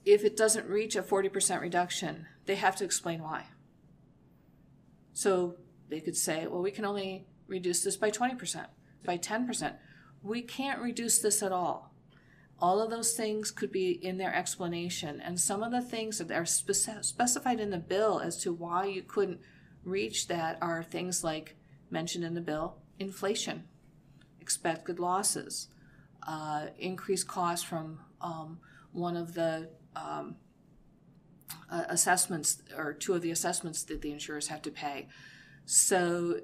If 0.05 0.23
it 0.23 0.35
doesn't 0.35 0.67
reach 0.67 0.95
a 0.95 1.03
40% 1.03 1.61
reduction, 1.61 2.27
they 2.45 2.55
have 2.55 2.75
to 2.77 2.83
explain 2.83 3.23
why. 3.23 3.45
So 5.13 5.55
they 5.89 6.01
could 6.01 6.17
say, 6.17 6.47
well, 6.47 6.61
we 6.61 6.71
can 6.71 6.85
only 6.85 7.27
reduce 7.47 7.83
this 7.83 7.95
by 7.95 8.11
20%, 8.11 8.65
by 9.05 9.17
10%. 9.17 9.75
We 10.21 10.41
can't 10.41 10.81
reduce 10.81 11.19
this 11.19 11.43
at 11.43 11.51
all. 11.51 11.93
All 12.59 12.81
of 12.81 12.89
those 12.89 13.13
things 13.13 13.51
could 13.51 13.71
be 13.71 13.91
in 13.91 14.17
their 14.17 14.33
explanation. 14.33 15.21
And 15.21 15.39
some 15.39 15.63
of 15.63 15.71
the 15.71 15.81
things 15.81 16.17
that 16.17 16.31
are 16.31 16.45
spec- 16.45 17.03
specified 17.03 17.59
in 17.59 17.69
the 17.69 17.77
bill 17.77 18.19
as 18.19 18.37
to 18.43 18.53
why 18.53 18.85
you 18.85 19.03
couldn't 19.03 19.41
reach 19.83 20.27
that 20.27 20.57
are 20.61 20.83
things 20.83 21.23
like 21.23 21.57
mentioned 21.89 22.23
in 22.23 22.33
the 22.33 22.41
bill 22.41 22.77
inflation, 22.99 23.63
expected 24.39 24.99
losses, 24.99 25.67
uh, 26.27 26.67
increased 26.77 27.27
costs 27.27 27.65
from 27.65 27.99
um, 28.21 28.59
one 28.91 29.17
of 29.17 29.33
the 29.33 29.69
um, 29.95 30.35
uh, 31.69 31.83
assessments 31.89 32.61
or 32.77 32.93
two 32.93 33.13
of 33.13 33.21
the 33.21 33.31
assessments 33.31 33.83
that 33.83 34.01
the 34.01 34.11
insurers 34.11 34.47
have 34.47 34.61
to 34.61 34.71
pay. 34.71 35.07
So, 35.65 36.41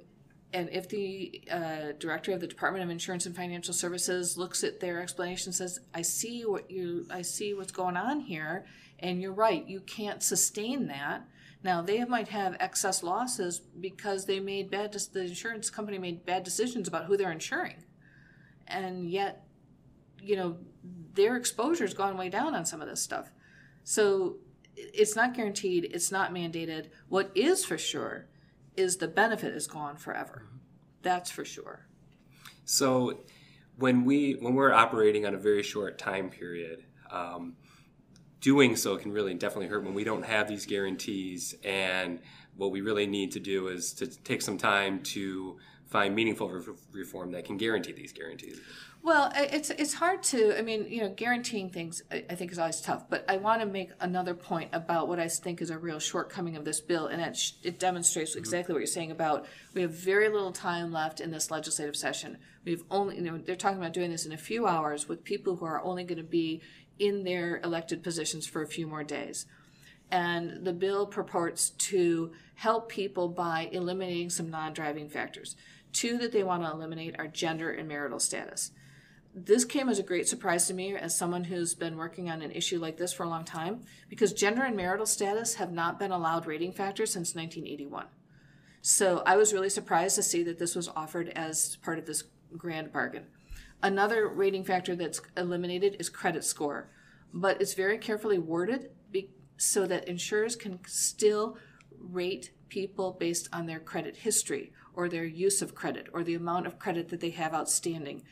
and 0.54 0.70
if 0.72 0.90
the 0.90 1.44
uh, 1.52 1.92
director 2.00 2.32
of 2.32 2.40
the 2.40 2.48
Department 2.48 2.84
of 2.84 2.90
Insurance 2.90 3.26
and 3.26 3.36
Financial 3.36 3.74
Services 3.74 4.38
looks 4.38 4.64
at 4.64 4.80
their 4.80 5.02
explanation, 5.02 5.54
says, 5.54 5.80
"I 5.94 6.02
see 6.02 6.46
what 6.46 6.72
you, 6.72 7.06
I 7.12 7.22
see 7.22 7.54
what's 7.54 7.72
going 7.72 7.98
on 7.98 8.22
here, 8.22 8.66
and 9.00 9.22
you're 9.22 9.34
right. 9.34 9.68
You 9.68 9.82
can't 9.82 10.24
sustain 10.24 10.88
that." 10.88 11.28
Now 11.62 11.82
they 11.82 12.04
might 12.06 12.30
have 12.30 12.56
excess 12.60 13.04
losses 13.04 13.60
because 13.60 14.26
they 14.26 14.40
made 14.40 14.72
bad. 14.72 14.94
The 14.94 15.22
insurance 15.22 15.70
company 15.70 15.98
made 15.98 16.26
bad 16.26 16.44
decisions 16.44 16.88
about 16.88 17.06
who 17.06 17.18
they're 17.18 17.32
insuring, 17.32 17.84
and 18.66 19.10
yet, 19.10 19.46
you 20.22 20.36
know, 20.36 20.58
their 21.14 21.36
exposure's 21.36 21.94
gone 21.94 22.18
way 22.18 22.30
down 22.30 22.56
on 22.56 22.66
some 22.66 22.82
of 22.82 22.88
this 22.88 23.02
stuff. 23.02 23.32
So 23.84 24.38
it's 24.76 25.16
not 25.16 25.34
guaranteed, 25.34 25.90
it's 25.92 26.12
not 26.12 26.34
mandated. 26.34 26.90
What 27.08 27.32
is 27.36 27.66
for 27.66 27.78
sure 27.78 28.28
is 28.76 28.98
the 28.98 29.08
benefit 29.08 29.54
is 29.54 29.68
gone 29.68 29.98
forever. 29.98 30.48
That's 31.02 31.32
for 31.32 31.44
sure. 31.46 31.88
So 32.66 33.22
when 33.78 34.06
we 34.06 34.34
when 34.34 34.56
we're 34.56 34.74
operating 34.74 35.26
on 35.26 35.34
a 35.34 35.38
very 35.38 35.64
short 35.64 35.98
time 35.98 36.30
period, 36.30 36.86
um, 37.10 37.56
doing 38.42 38.76
so 38.76 38.98
can 38.98 39.12
really 39.12 39.34
definitely 39.34 39.68
hurt 39.68 39.84
when 39.84 39.94
we 39.94 40.04
don't 40.04 40.24
have 40.24 40.48
these 40.48 40.66
guarantees. 40.66 41.56
And 41.64 42.20
what 42.56 42.72
we 42.72 42.82
really 42.82 43.08
need 43.08 43.32
to 43.34 43.40
do 43.40 43.68
is 43.70 43.94
to 43.94 44.08
take 44.08 44.42
some 44.42 44.58
time 44.58 45.02
to 45.04 45.58
find 45.88 46.14
meaningful 46.14 46.50
re- 46.50 46.64
reform 46.92 47.32
that 47.32 47.46
can 47.46 47.58
guarantee 47.58 47.94
these 47.94 48.14
guarantees. 48.14 48.60
Well, 49.02 49.32
it's 49.34 49.70
it's 49.70 49.94
hard 49.94 50.24
to. 50.24 50.58
I 50.58 50.62
mean, 50.62 50.86
you 50.90 51.02
know, 51.02 51.10
guaranteeing 51.10 51.70
things 51.70 52.04
I, 52.12 52.26
I 52.30 52.36
think 52.36 52.52
is 52.52 52.60
always 52.60 52.82
tough. 52.82 53.10
But 53.10 53.24
I 53.30 53.38
want 53.38 53.62
to 53.62 53.66
make 53.66 53.92
another 54.02 54.34
point 54.34 54.70
about 54.74 55.08
what 55.08 55.20
I 55.20 55.30
think 55.30 55.62
is 55.62 55.70
a 55.70 55.78
real 55.78 56.00
shortcoming 56.00 56.58
of 56.58 56.66
this 56.66 56.82
bill, 56.82 57.08
and 57.08 57.22
it 57.22 57.38
sh- 57.38 57.54
it 57.64 57.80
demonstrates 57.80 58.32
mm-hmm. 58.32 58.40
exactly 58.40 58.74
what 58.74 58.80
you're 58.80 58.88
saying 58.88 59.12
about 59.12 59.46
we 59.74 59.82
have 59.82 59.92
very 59.92 60.28
little 60.28 60.52
time 60.52 60.92
left 60.92 61.22
in 61.22 61.32
this 61.32 61.50
legislative 61.50 61.96
session. 61.96 62.38
We've 62.66 62.84
only, 62.92 63.16
you 63.16 63.22
know, 63.22 63.38
they're 63.38 63.56
talking 63.56 63.78
about 63.78 63.94
doing 63.94 64.12
this 64.12 64.26
in 64.26 64.34
a 64.34 64.38
few 64.38 64.68
hours 64.68 65.08
with 65.08 65.24
people 65.24 65.56
who 65.56 65.66
are 65.66 65.82
only 65.82 66.04
going 66.04 66.18
to 66.18 66.24
be 66.24 66.62
in 67.00 67.24
their 67.24 67.62
elected 67.62 68.04
positions 68.04 68.46
for 68.46 68.62
a 68.62 68.68
few 68.68 68.86
more 68.86 69.04
days. 69.04 69.46
And 70.12 70.66
the 70.66 70.74
bill 70.74 71.06
purports 71.06 71.70
to 71.70 72.34
help 72.56 72.90
people 72.90 73.30
by 73.30 73.70
eliminating 73.72 74.30
some 74.30 74.50
non 74.50 74.74
driving 74.74 75.08
factors. 75.08 75.56
Two 75.94 76.18
that 76.18 76.32
they 76.32 76.44
want 76.44 76.64
to 76.64 76.72
eliminate 76.72 77.16
are 77.18 77.28
gender 77.28 77.72
and 77.72 77.88
marital 77.88 78.20
status. 78.20 78.72
This 79.34 79.64
came 79.64 79.90
as 79.90 80.00
a 80.00 80.04
great 80.04 80.28
surprise 80.28 80.68
to 80.68 80.74
me 80.74 80.96
as 80.96 81.16
someone 81.16 81.44
who's 81.44 81.76
been 81.76 81.98
working 81.98 82.30
on 82.30 82.42
an 82.42 82.52
issue 82.52 82.80
like 82.80 82.98
this 82.98 83.14
for 83.14 83.24
a 83.24 83.30
long 83.30 83.46
time 83.46 83.82
because 84.10 84.34
gender 84.34 84.64
and 84.64 84.76
marital 84.76 85.06
status 85.06 85.56
have 85.56 85.72
not 85.72 86.00
been 86.00 86.12
allowed 86.12 86.48
rating 86.48 86.72
factors 86.72 87.14
since 87.14 87.36
1981. 87.36 88.08
So 88.82 89.22
I 89.26 89.38
was 89.38 89.54
really 89.54 89.70
surprised 89.70 90.16
to 90.16 90.24
see 90.24 90.42
that 90.44 90.58
this 90.58 90.76
was 90.76 90.88
offered 90.90 91.30
as 91.30 91.78
part 91.78 92.00
of 92.00 92.06
this 92.06 92.24
grand 92.58 92.92
bargain. 92.92 93.26
Another 93.84 94.28
rating 94.28 94.64
factor 94.64 94.96
that's 94.96 95.22
eliminated 95.38 95.98
is 96.00 96.10
credit 96.10 96.44
score, 96.44 96.90
but 97.34 97.62
it's 97.62 97.76
very 97.76 97.98
carefully 97.98 98.40
worded 98.40 98.90
so 99.58 99.86
that 99.86 100.08
insurers 100.08 100.56
can 100.56 100.80
still 100.88 101.58
rate 102.00 102.52
people 102.70 103.16
based 103.20 103.50
on 103.52 103.66
their 103.66 103.80
credit 103.80 104.16
history 104.18 104.72
or 104.94 105.10
their 105.10 105.26
use 105.26 105.62
of 105.62 105.76
credit 105.76 106.08
or 106.14 106.24
the 106.24 106.34
amount 106.34 106.66
of 106.66 106.80
credit 106.80 107.10
that 107.10 107.20
they 107.20 107.32
have 107.32 107.54
outstanding. 107.54 108.24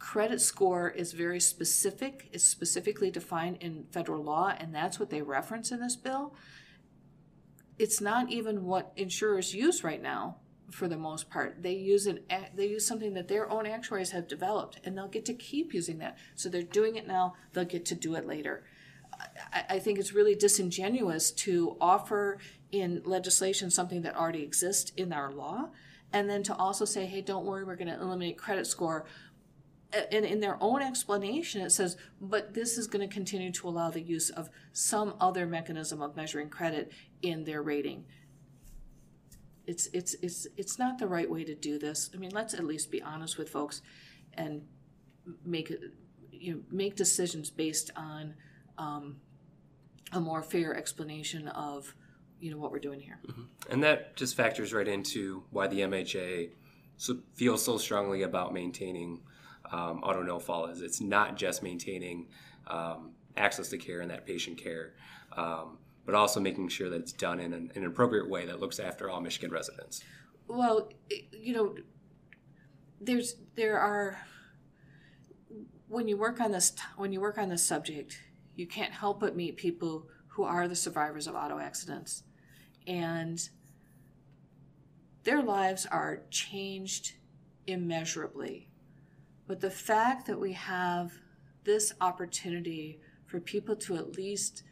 Credit 0.00 0.40
score 0.40 0.90
is 0.90 1.12
very 1.12 1.38
specific, 1.38 2.28
it's 2.32 2.42
specifically 2.42 3.12
defined 3.12 3.58
in 3.60 3.84
federal 3.92 4.24
law, 4.24 4.52
and 4.58 4.74
that's 4.74 4.98
what 4.98 5.10
they 5.10 5.22
reference 5.22 5.70
in 5.70 5.80
this 5.80 5.94
bill 5.94 6.34
it's 7.80 8.00
not 8.00 8.30
even 8.30 8.66
what 8.66 8.92
insurers 8.94 9.54
use 9.54 9.82
right 9.82 10.02
now 10.02 10.36
for 10.70 10.86
the 10.86 10.98
most 10.98 11.30
part. 11.30 11.62
They 11.62 11.72
use 11.72 12.06
an 12.06 12.20
they 12.54 12.66
use 12.66 12.86
something 12.86 13.14
that 13.14 13.26
their 13.26 13.50
own 13.50 13.66
actuaries 13.66 14.10
have 14.10 14.28
developed, 14.28 14.78
and 14.84 14.96
they'll 14.96 15.08
get 15.08 15.24
to 15.24 15.34
keep 15.34 15.72
using 15.72 15.96
that. 15.98 16.18
So 16.34 16.50
they're 16.50 16.62
doing 16.62 16.96
it 16.96 17.08
now; 17.08 17.34
they'll 17.52 17.64
get 17.64 17.86
to 17.86 17.94
do 17.94 18.14
it 18.16 18.26
later. 18.26 18.64
I, 19.50 19.64
I 19.70 19.78
think 19.78 19.98
it's 19.98 20.12
really 20.12 20.34
disingenuous 20.34 21.30
to 21.32 21.78
offer 21.80 22.36
in 22.70 23.00
legislation 23.06 23.70
something 23.70 24.02
that 24.02 24.14
already 24.14 24.42
exists 24.42 24.92
in 24.98 25.10
our 25.10 25.32
law, 25.32 25.70
and 26.12 26.28
then 26.28 26.42
to 26.44 26.54
also 26.54 26.84
say, 26.84 27.06
"Hey, 27.06 27.22
don't 27.22 27.46
worry, 27.46 27.64
we're 27.64 27.76
going 27.76 27.88
to 27.88 27.98
eliminate 27.98 28.36
credit 28.36 28.66
score." 28.66 29.06
And 29.92 30.24
in 30.24 30.40
their 30.40 30.56
own 30.60 30.82
explanation, 30.82 31.60
it 31.60 31.70
says, 31.70 31.96
but 32.20 32.54
this 32.54 32.78
is 32.78 32.86
going 32.86 33.06
to 33.06 33.12
continue 33.12 33.50
to 33.52 33.68
allow 33.68 33.90
the 33.90 34.00
use 34.00 34.30
of 34.30 34.48
some 34.72 35.14
other 35.20 35.46
mechanism 35.46 36.00
of 36.00 36.16
measuring 36.16 36.48
credit 36.48 36.92
in 37.22 37.44
their 37.44 37.62
rating. 37.62 38.04
It's 39.66 39.88
it's 39.92 40.14
it's 40.14 40.46
it's 40.56 40.78
not 40.78 40.98
the 40.98 41.06
right 41.06 41.30
way 41.30 41.44
to 41.44 41.54
do 41.54 41.78
this. 41.78 42.10
I 42.14 42.16
mean, 42.16 42.30
let's 42.32 42.54
at 42.54 42.64
least 42.64 42.90
be 42.90 43.02
honest 43.02 43.38
with 43.38 43.48
folks, 43.48 43.82
and 44.34 44.62
make 45.44 45.72
you 46.32 46.54
know 46.54 46.60
make 46.70 46.96
decisions 46.96 47.50
based 47.50 47.90
on 47.94 48.34
um, 48.78 49.16
a 50.12 50.20
more 50.20 50.42
fair 50.42 50.76
explanation 50.76 51.46
of 51.48 51.94
you 52.40 52.50
know 52.50 52.58
what 52.58 52.72
we're 52.72 52.78
doing 52.78 53.00
here. 53.00 53.20
And 53.68 53.82
that 53.84 54.16
just 54.16 54.34
factors 54.34 54.72
right 54.72 54.88
into 54.88 55.44
why 55.50 55.68
the 55.68 55.80
MHA 55.80 56.50
so, 56.96 57.18
feels 57.34 57.64
so 57.64 57.78
strongly 57.78 58.22
about 58.22 58.52
maintaining 58.52 59.20
um, 59.72 60.02
auto 60.02 60.22
no 60.22 60.38
fault 60.38 60.70
is 60.70 60.82
it's 60.82 61.00
not 61.00 61.36
just 61.36 61.62
maintaining 61.62 62.26
um, 62.66 63.12
access 63.36 63.68
to 63.68 63.78
care 63.78 64.00
and 64.00 64.10
that 64.10 64.26
patient 64.26 64.58
care, 64.58 64.94
um, 65.36 65.78
but 66.06 66.14
also 66.14 66.40
making 66.40 66.68
sure 66.68 66.90
that 66.90 67.00
it's 67.00 67.12
done 67.12 67.40
in 67.40 67.52
an, 67.52 67.70
in 67.74 67.82
an 67.82 67.88
appropriate 67.88 68.28
way 68.28 68.46
that 68.46 68.60
looks 68.60 68.78
after 68.78 69.10
all 69.10 69.20
Michigan 69.20 69.50
residents. 69.50 70.02
Well, 70.48 70.90
you 71.32 71.54
know, 71.54 71.74
there's 73.00 73.36
there 73.54 73.78
are 73.78 74.18
when 75.88 76.08
you 76.08 76.16
work 76.16 76.40
on 76.40 76.52
this 76.52 76.72
when 76.96 77.12
you 77.12 77.20
work 77.20 77.38
on 77.38 77.48
this 77.48 77.64
subject, 77.64 78.20
you 78.56 78.66
can't 78.66 78.92
help 78.92 79.20
but 79.20 79.36
meet 79.36 79.56
people 79.56 80.06
who 80.28 80.44
are 80.44 80.68
the 80.68 80.76
survivors 80.76 81.26
of 81.26 81.34
auto 81.34 81.58
accidents, 81.58 82.24
and 82.86 83.48
their 85.24 85.42
lives 85.42 85.86
are 85.86 86.22
changed 86.30 87.12
immeasurably. 87.66 88.69
But 89.50 89.58
the 89.58 89.68
fact 89.68 90.28
that 90.28 90.38
we 90.38 90.52
have 90.52 91.10
this 91.64 91.92
opportunity 92.00 93.00
for 93.26 93.40
people 93.40 93.74
to 93.74 93.96
at 93.96 94.16
least 94.16 94.62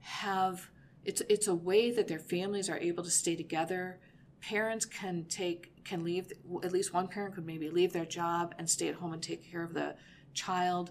have 0.00 0.68
it's 1.06 1.22
it's 1.30 1.48
a 1.48 1.54
way 1.54 1.90
that 1.90 2.06
their 2.06 2.18
families 2.18 2.68
are 2.68 2.76
able 2.76 3.02
to 3.02 3.10
stay 3.10 3.34
together. 3.34 3.98
Parents 4.42 4.84
can 4.84 5.24
take 5.24 5.82
can 5.86 6.04
leave 6.04 6.34
at 6.62 6.70
least 6.70 6.92
one 6.92 7.08
parent 7.08 7.34
could 7.34 7.46
maybe 7.46 7.70
leave 7.70 7.94
their 7.94 8.04
job 8.04 8.54
and 8.58 8.68
stay 8.68 8.88
at 8.88 8.96
home 8.96 9.14
and 9.14 9.22
take 9.22 9.50
care 9.50 9.62
of 9.62 9.72
the 9.72 9.96
child. 10.34 10.90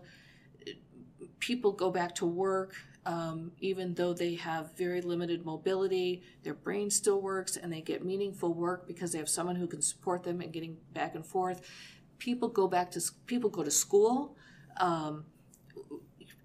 People 1.37 1.71
go 1.71 1.91
back 1.91 2.15
to 2.15 2.25
work 2.25 2.73
um, 3.05 3.51
even 3.59 3.93
though 3.93 4.13
they 4.13 4.33
have 4.35 4.75
very 4.75 5.01
limited 5.01 5.45
mobility, 5.45 6.23
their 6.41 6.55
brain 6.55 6.89
still 6.89 7.21
works 7.21 7.55
and 7.55 7.71
they 7.71 7.81
get 7.81 8.03
meaningful 8.03 8.53
work 8.53 8.87
because 8.87 9.11
they 9.11 9.19
have 9.19 9.29
someone 9.29 9.55
who 9.55 9.67
can 9.67 9.81
support 9.81 10.23
them 10.23 10.41
in 10.41 10.49
getting 10.49 10.77
back 10.93 11.13
and 11.13 11.25
forth. 11.25 11.61
People 12.19 12.50
go 12.50 12.67
back 12.67 12.91
to 12.91 13.01
people 13.25 13.50
go 13.50 13.63
to 13.63 13.72
school. 13.72 14.36
Um, 14.77 15.25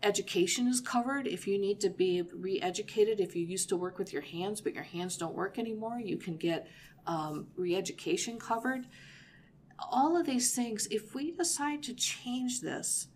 education 0.02 0.66
is 0.66 0.80
covered. 0.80 1.26
If 1.26 1.46
you 1.46 1.58
need 1.58 1.80
to 1.80 1.90
be 1.90 2.22
re-educated, 2.22 3.20
if 3.20 3.36
you 3.36 3.44
used 3.44 3.68
to 3.68 3.76
work 3.76 3.98
with 3.98 4.12
your 4.12 4.22
hands 4.22 4.60
but 4.60 4.74
your 4.74 4.84
hands 4.84 5.16
don't 5.16 5.34
work 5.34 5.58
anymore, 5.58 6.00
you 6.00 6.16
can 6.16 6.36
get 6.36 6.68
um, 7.06 7.48
re-education 7.56 8.38
covered. 8.38 8.86
All 9.78 10.16
of 10.16 10.26
these 10.26 10.54
things, 10.54 10.86
if 10.90 11.14
we 11.14 11.32
decide 11.32 11.82
to 11.84 11.94
change 11.94 12.60
this, 12.60 13.08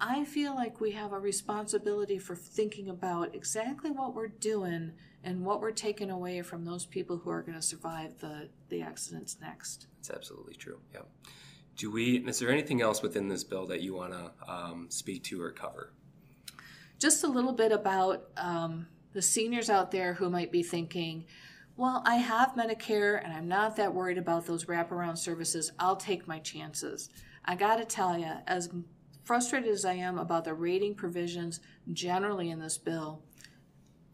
I 0.00 0.24
feel 0.24 0.54
like 0.54 0.80
we 0.80 0.92
have 0.92 1.12
a 1.12 1.18
responsibility 1.18 2.18
for 2.18 2.34
thinking 2.34 2.88
about 2.88 3.34
exactly 3.34 3.90
what 3.90 4.14
we're 4.14 4.28
doing 4.28 4.92
and 5.22 5.44
what 5.44 5.60
we're 5.60 5.70
taking 5.70 6.10
away 6.10 6.42
from 6.42 6.64
those 6.64 6.86
people 6.86 7.18
who 7.18 7.30
are 7.30 7.42
going 7.42 7.54
to 7.54 7.62
survive 7.62 8.18
the, 8.18 8.48
the 8.68 8.82
accidents 8.82 9.36
next. 9.40 9.86
It's 10.00 10.10
absolutely 10.10 10.54
true. 10.54 10.80
Yeah. 10.92 11.02
Do 11.76 11.90
we? 11.90 12.18
Is 12.18 12.38
there 12.38 12.50
anything 12.50 12.82
else 12.82 13.02
within 13.02 13.28
this 13.28 13.44
bill 13.44 13.66
that 13.66 13.80
you 13.80 13.94
want 13.94 14.12
to 14.12 14.52
um, 14.52 14.86
speak 14.90 15.24
to 15.24 15.42
or 15.42 15.50
cover? 15.50 15.92
Just 16.98 17.24
a 17.24 17.28
little 17.28 17.52
bit 17.52 17.72
about 17.72 18.28
um, 18.36 18.86
the 19.12 19.22
seniors 19.22 19.68
out 19.68 19.90
there 19.90 20.14
who 20.14 20.30
might 20.30 20.52
be 20.52 20.62
thinking, 20.62 21.24
well, 21.76 22.02
I 22.04 22.16
have 22.16 22.54
Medicare 22.54 23.22
and 23.24 23.32
I'm 23.32 23.48
not 23.48 23.76
that 23.76 23.94
worried 23.94 24.18
about 24.18 24.46
those 24.46 24.66
wraparound 24.66 25.18
services. 25.18 25.72
I'll 25.78 25.96
take 25.96 26.28
my 26.28 26.38
chances. 26.38 27.10
I 27.44 27.56
got 27.56 27.76
to 27.76 27.84
tell 27.84 28.18
you, 28.18 28.30
as 28.46 28.70
frustrated 29.24 29.70
as 29.70 29.84
I 29.84 29.94
am 29.94 30.18
about 30.18 30.44
the 30.44 30.54
rating 30.54 30.94
provisions 30.94 31.60
generally 31.92 32.50
in 32.50 32.60
this 32.60 32.78
bill, 32.78 33.22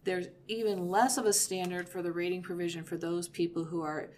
there's 0.05 0.29
even 0.47 0.89
less 0.89 1.19
of 1.19 1.27
a 1.27 1.33
standard 1.33 1.89
for 1.89 2.01
the 2.01 2.13
rating 2.13 2.43
provision 2.43 2.85
for 2.85 2.97
those 2.97 3.29
people 3.29 3.65
who 3.65 3.83
are 3.83 4.11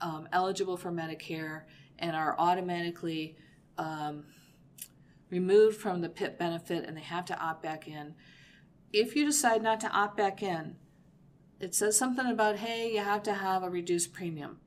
um, 0.00 0.28
eligible 0.32 0.76
for 0.76 0.90
Medicare 0.90 1.62
and 2.00 2.16
are 2.16 2.34
automatically 2.38 3.36
um, 3.78 4.24
removed 5.30 5.76
from 5.76 6.00
the 6.00 6.08
PIP 6.08 6.38
benefit 6.38 6.84
and 6.84 6.96
they 6.96 7.02
have 7.02 7.24
to 7.26 7.38
opt 7.38 7.62
back 7.62 7.86
in. 7.86 8.14
If 8.92 9.14
you 9.14 9.24
decide 9.24 9.62
not 9.62 9.80
to 9.80 9.90
opt 9.90 10.16
back 10.16 10.42
in, 10.42 10.76
it 11.60 11.74
says 11.74 11.96
something 11.96 12.26
about, 12.26 12.56
hey, 12.56 12.92
you 12.92 13.00
have 13.00 13.22
to 13.24 13.34
have 13.34 13.62
a 13.62 13.70
reduced 13.70 14.12
premium. 14.12 14.60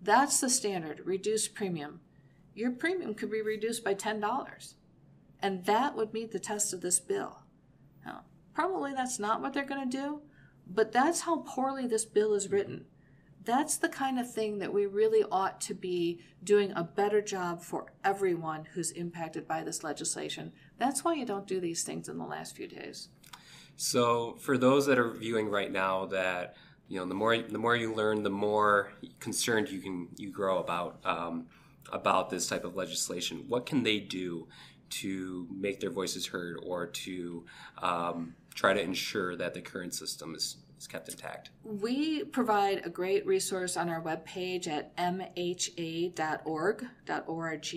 That's 0.00 0.40
the 0.40 0.48
standard, 0.48 1.02
reduced 1.04 1.54
premium. 1.54 2.00
Your 2.54 2.70
premium 2.70 3.14
could 3.14 3.30
be 3.30 3.42
reduced 3.42 3.84
by 3.84 3.94
$10. 3.94 4.74
And 5.40 5.64
that 5.66 5.94
would 5.96 6.14
meet 6.14 6.30
the 6.32 6.38
test 6.38 6.72
of 6.72 6.80
this 6.80 7.00
bill. 7.00 7.40
Now, 8.04 8.22
probably 8.54 8.94
that's 8.94 9.18
not 9.18 9.42
what 9.42 9.52
they're 9.52 9.64
going 9.64 9.90
to 9.90 9.96
do, 9.96 10.20
but 10.66 10.92
that's 10.92 11.22
how 11.22 11.38
poorly 11.38 11.86
this 11.86 12.04
bill 12.04 12.34
is 12.34 12.50
written. 12.50 12.86
That's 13.46 13.76
the 13.76 13.88
kind 13.88 14.18
of 14.18 14.30
thing 14.30 14.58
that 14.58 14.72
we 14.72 14.86
really 14.86 15.24
ought 15.30 15.60
to 15.62 15.74
be 15.74 16.20
doing 16.42 16.72
a 16.74 16.82
better 16.82 17.22
job 17.22 17.62
for 17.62 17.92
everyone 18.04 18.66
who's 18.74 18.90
impacted 18.90 19.46
by 19.46 19.62
this 19.62 19.84
legislation. 19.84 20.52
That's 20.78 21.04
why 21.04 21.14
you 21.14 21.24
don't 21.24 21.46
do 21.46 21.60
these 21.60 21.84
things 21.84 22.08
in 22.08 22.18
the 22.18 22.24
last 22.24 22.56
few 22.56 22.66
days. 22.66 23.08
So, 23.76 24.34
for 24.40 24.58
those 24.58 24.86
that 24.86 24.98
are 24.98 25.10
viewing 25.10 25.48
right 25.48 25.70
now, 25.70 26.06
that 26.06 26.56
you 26.88 26.98
know, 26.98 27.06
the 27.06 27.14
more 27.14 27.38
the 27.38 27.58
more 27.58 27.76
you 27.76 27.94
learn, 27.94 28.24
the 28.24 28.30
more 28.30 28.92
concerned 29.20 29.68
you 29.68 29.80
can 29.80 30.08
you 30.16 30.30
grow 30.30 30.58
about 30.58 30.98
um, 31.04 31.46
about 31.92 32.30
this 32.30 32.48
type 32.48 32.64
of 32.64 32.74
legislation. 32.74 33.44
What 33.46 33.64
can 33.64 33.84
they 33.84 34.00
do 34.00 34.48
to 34.88 35.46
make 35.50 35.80
their 35.80 35.90
voices 35.90 36.26
heard 36.26 36.58
or 36.62 36.86
to 36.86 37.44
um, 37.82 38.34
try 38.54 38.72
to 38.72 38.80
ensure 38.80 39.36
that 39.36 39.54
the 39.54 39.60
current 39.60 39.94
system 39.94 40.34
is, 40.34 40.56
is 40.78 40.86
kept 40.86 41.08
intact? 41.08 41.50
We 41.64 42.24
provide 42.24 42.82
a 42.84 42.90
great 42.90 43.26
resource 43.26 43.76
on 43.76 43.88
our 43.88 44.00
webpage 44.00 44.68
at 44.68 44.96
mha.org, 44.96 46.86
.org. 47.26 47.74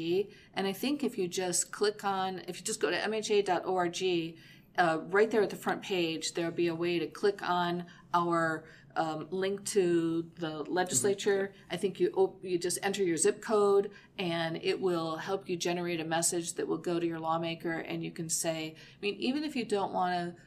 And 0.53 0.67
I 0.67 0.73
think 0.73 1.03
if 1.03 1.17
you 1.17 1.27
just 1.27 1.71
click 1.71 2.03
on, 2.03 2.41
if 2.47 2.57
you 2.57 2.63
just 2.63 2.79
go 2.79 2.89
to 2.91 2.97
mha.org, 2.97 4.35
uh, 4.77 4.99
right 5.09 5.31
there 5.31 5.41
at 5.41 5.49
the 5.49 5.55
front 5.55 5.81
page, 5.81 6.33
there'll 6.33 6.51
be 6.51 6.67
a 6.67 6.75
way 6.75 6.99
to 6.99 7.07
click 7.07 7.41
on 7.47 7.85
our 8.13 8.63
um, 8.95 9.27
link 9.29 9.63
to 9.65 10.25
the 10.35 10.63
legislature. 10.63 11.51
Mm-hmm. 11.53 11.73
I 11.73 11.77
think 11.77 11.99
you 11.99 12.11
op- 12.15 12.43
you 12.43 12.57
just 12.57 12.79
enter 12.83 13.03
your 13.03 13.17
zip 13.17 13.41
code, 13.41 13.91
and 14.17 14.59
it 14.61 14.79
will 14.79 15.17
help 15.17 15.47
you 15.47 15.55
generate 15.55 15.99
a 15.99 16.05
message 16.05 16.53
that 16.53 16.67
will 16.67 16.77
go 16.77 16.99
to 16.99 17.05
your 17.05 17.19
lawmaker, 17.19 17.79
and 17.79 18.03
you 18.03 18.11
can 18.11 18.29
say, 18.29 18.75
I 18.77 18.97
mean, 19.01 19.15
even 19.15 19.43
if 19.43 19.55
you 19.55 19.65
don't 19.65 19.93
want 19.93 20.13
to 20.13 20.41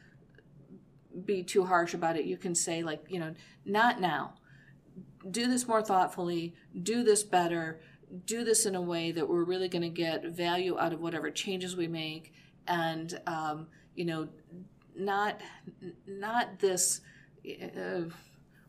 be 1.24 1.42
too 1.42 1.64
harsh 1.64 1.94
about 1.94 2.16
it, 2.16 2.24
you 2.24 2.36
can 2.36 2.54
say 2.54 2.82
like, 2.82 3.04
you 3.08 3.18
know, 3.18 3.34
not 3.64 4.00
now. 4.00 4.34
Do 5.30 5.46
this 5.48 5.68
more 5.68 5.82
thoughtfully. 5.82 6.54
Do 6.82 7.02
this 7.02 7.22
better. 7.22 7.80
Do 8.26 8.44
this 8.44 8.66
in 8.66 8.74
a 8.74 8.80
way 8.80 9.12
that 9.12 9.28
we're 9.28 9.44
really 9.44 9.68
going 9.68 9.82
to 9.82 9.88
get 9.88 10.24
value 10.26 10.78
out 10.78 10.92
of 10.92 11.00
whatever 11.00 11.30
changes 11.30 11.76
we 11.76 11.88
make, 11.88 12.34
and 12.66 13.18
um, 13.26 13.68
you 13.94 14.04
know, 14.04 14.28
not 14.96 15.40
not 16.06 16.58
this. 16.58 17.00
Uh, 17.46 18.02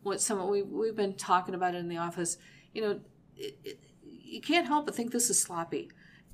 what 0.04 0.22
some 0.22 0.48
we 0.50 0.62
we've 0.62 0.96
been 0.96 1.16
talking 1.16 1.56
about 1.56 1.76
it 1.76 1.80
in 1.80 1.90
the 1.90 1.98
office. 1.98 2.38
You 2.74 2.82
know, 2.82 3.00
it, 3.36 3.58
it, 3.64 3.80
you 4.04 4.42
can't 4.42 4.68
help 4.68 4.86
but 4.86 4.96
think 4.96 5.12
this 5.12 5.30
is 5.30 5.42
sloppy, 5.42 5.90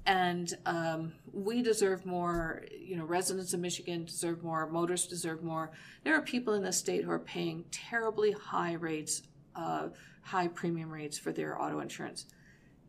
and 0.09 0.57
um, 0.65 1.13
we 1.31 1.61
deserve 1.61 2.03
more. 2.03 2.63
You 2.79 2.97
know, 2.97 3.05
residents 3.05 3.53
of 3.53 3.59
Michigan 3.59 4.05
deserve 4.05 4.43
more. 4.43 4.67
Motorists 4.67 5.07
deserve 5.07 5.43
more. 5.43 5.71
There 6.03 6.15
are 6.15 6.21
people 6.21 6.55
in 6.55 6.63
the 6.63 6.73
state 6.73 7.03
who 7.03 7.11
are 7.11 7.19
paying 7.19 7.65
terribly 7.69 8.31
high 8.31 8.73
rates, 8.73 9.21
uh, 9.55 9.89
high 10.23 10.47
premium 10.47 10.89
rates 10.89 11.19
for 11.19 11.31
their 11.31 11.61
auto 11.61 11.79
insurance. 11.79 12.25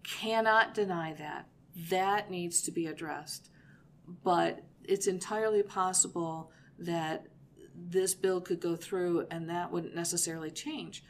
Cannot 0.03 0.73
deny 0.73 1.13
that. 1.13 1.47
That 1.91 2.31
needs 2.31 2.63
to 2.63 2.73
be 2.73 2.87
addressed, 2.87 3.51
but 4.25 4.63
it's 4.85 5.07
entirely 5.07 5.63
possible 5.63 6.51
that 6.79 7.27
this 7.77 8.15
bill 8.15 8.41
could 8.41 8.61
go 8.61 8.77
through 8.77 9.27
and 9.31 9.49
that 9.51 9.71
wouldn't 9.71 9.95
necessarily 9.95 10.51
change. 10.51 11.05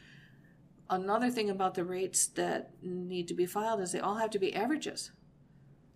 Another 0.91 1.31
thing 1.31 1.51
about 1.51 1.75
the 1.75 1.85
rates 1.85 2.27
that 2.27 2.73
need 2.83 3.29
to 3.29 3.35
be 3.35 3.47
filed 3.47 3.81
is 3.81 3.93
they 3.93 4.01
all 4.01 4.17
have 4.17 4.31
to 4.31 4.41
be 4.41 4.53
averages. 4.57 5.13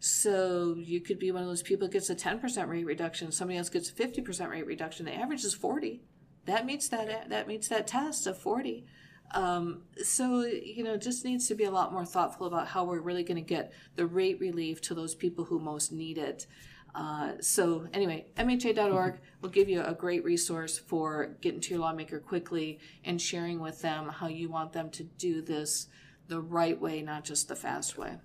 So 0.06 0.74
you 0.76 1.00
could 1.00 1.18
be 1.18 1.32
one 1.32 1.40
of 1.40 1.48
those 1.48 1.62
people 1.62 1.88
that 1.88 1.94
gets 1.94 2.10
a 2.10 2.14
10% 2.14 2.68
rate 2.68 2.84
reduction, 2.84 3.32
somebody 3.32 3.56
else 3.56 3.70
gets 3.70 3.88
a 3.88 3.94
50% 3.94 4.50
rate 4.50 4.66
reduction. 4.66 5.06
The 5.06 5.14
average 5.14 5.44
is 5.44 5.54
40. 5.54 6.02
That 6.44 6.66
meets 6.66 6.88
that 6.88 7.30
that 7.30 7.48
meets 7.48 7.68
that 7.68 7.86
test 7.86 8.26
of 8.26 8.36
40. 8.36 8.84
Um, 9.30 9.84
so 10.02 10.42
you 10.42 10.84
know, 10.84 10.98
just 10.98 11.24
needs 11.24 11.48
to 11.48 11.54
be 11.54 11.64
a 11.64 11.70
lot 11.70 11.90
more 11.90 12.04
thoughtful 12.04 12.46
about 12.46 12.68
how 12.68 12.84
we're 12.84 13.00
really 13.00 13.24
going 13.24 13.42
to 13.42 13.48
get 13.48 13.72
the 13.96 14.04
rate 14.04 14.38
relief 14.40 14.82
to 14.82 14.94
those 14.94 15.14
people 15.14 15.46
who 15.46 15.58
most 15.58 15.90
need 15.90 16.18
it. 16.18 16.46
Uh, 16.94 17.32
so 17.40 17.88
anyway, 17.94 18.26
MHA.org 18.36 19.20
will 19.40 19.48
give 19.48 19.70
you 19.70 19.80
a 19.80 19.94
great 19.94 20.22
resource 20.22 20.76
for 20.76 21.34
getting 21.40 21.62
to 21.62 21.70
your 21.70 21.80
lawmaker 21.80 22.20
quickly 22.20 22.78
and 23.06 23.22
sharing 23.22 23.58
with 23.58 23.80
them 23.80 24.10
how 24.10 24.26
you 24.28 24.50
want 24.50 24.74
them 24.74 24.90
to 24.90 25.02
do 25.02 25.40
this 25.40 25.86
the 26.28 26.42
right 26.42 26.78
way, 26.78 27.00
not 27.00 27.24
just 27.24 27.48
the 27.48 27.56
fast 27.56 27.96
way. 27.96 28.18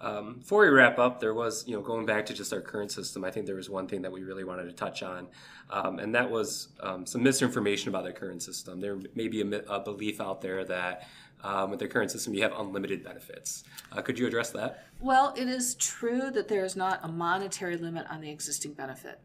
Um, 0.00 0.34
before 0.40 0.62
we 0.62 0.68
wrap 0.68 0.98
up, 0.98 1.20
there 1.20 1.32
was, 1.32 1.66
you 1.66 1.74
know, 1.74 1.80
going 1.80 2.04
back 2.04 2.26
to 2.26 2.34
just 2.34 2.52
our 2.52 2.60
current 2.60 2.92
system, 2.92 3.24
I 3.24 3.30
think 3.30 3.46
there 3.46 3.54
was 3.54 3.70
one 3.70 3.86
thing 3.86 4.02
that 4.02 4.12
we 4.12 4.22
really 4.22 4.44
wanted 4.44 4.64
to 4.64 4.72
touch 4.72 5.02
on, 5.02 5.28
um, 5.70 5.98
and 5.98 6.14
that 6.14 6.30
was 6.30 6.68
um, 6.80 7.06
some 7.06 7.22
misinformation 7.22 7.88
about 7.88 8.04
the 8.04 8.12
current 8.12 8.42
system. 8.42 8.80
There 8.80 8.98
may 9.14 9.28
be 9.28 9.40
a, 9.40 9.46
a 9.46 9.80
belief 9.80 10.20
out 10.20 10.42
there 10.42 10.64
that 10.64 11.08
um, 11.42 11.70
with 11.70 11.78
the 11.78 11.88
current 11.88 12.10
system, 12.10 12.34
you 12.34 12.42
have 12.42 12.52
unlimited 12.58 13.04
benefits. 13.04 13.64
Uh, 13.92 14.02
could 14.02 14.18
you 14.18 14.26
address 14.26 14.50
that? 14.50 14.86
Well, 15.00 15.32
it 15.36 15.48
is 15.48 15.74
true 15.76 16.30
that 16.32 16.48
there 16.48 16.64
is 16.64 16.74
not 16.74 17.00
a 17.02 17.08
monetary 17.08 17.76
limit 17.76 18.06
on 18.10 18.20
the 18.20 18.30
existing 18.30 18.72
benefit. 18.72 19.20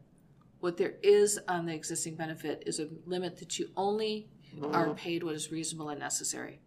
What 0.60 0.76
there 0.76 0.94
is 1.02 1.40
on 1.48 1.66
the 1.66 1.74
existing 1.74 2.16
benefit 2.16 2.62
is 2.66 2.78
a 2.78 2.88
limit 3.06 3.38
that 3.38 3.58
you 3.58 3.70
only 3.76 4.28
are 4.72 4.92
paid 4.94 5.22
what 5.22 5.34
is 5.34 5.50
reasonable 5.50 5.88
and 5.88 6.00
necessary. 6.00 6.60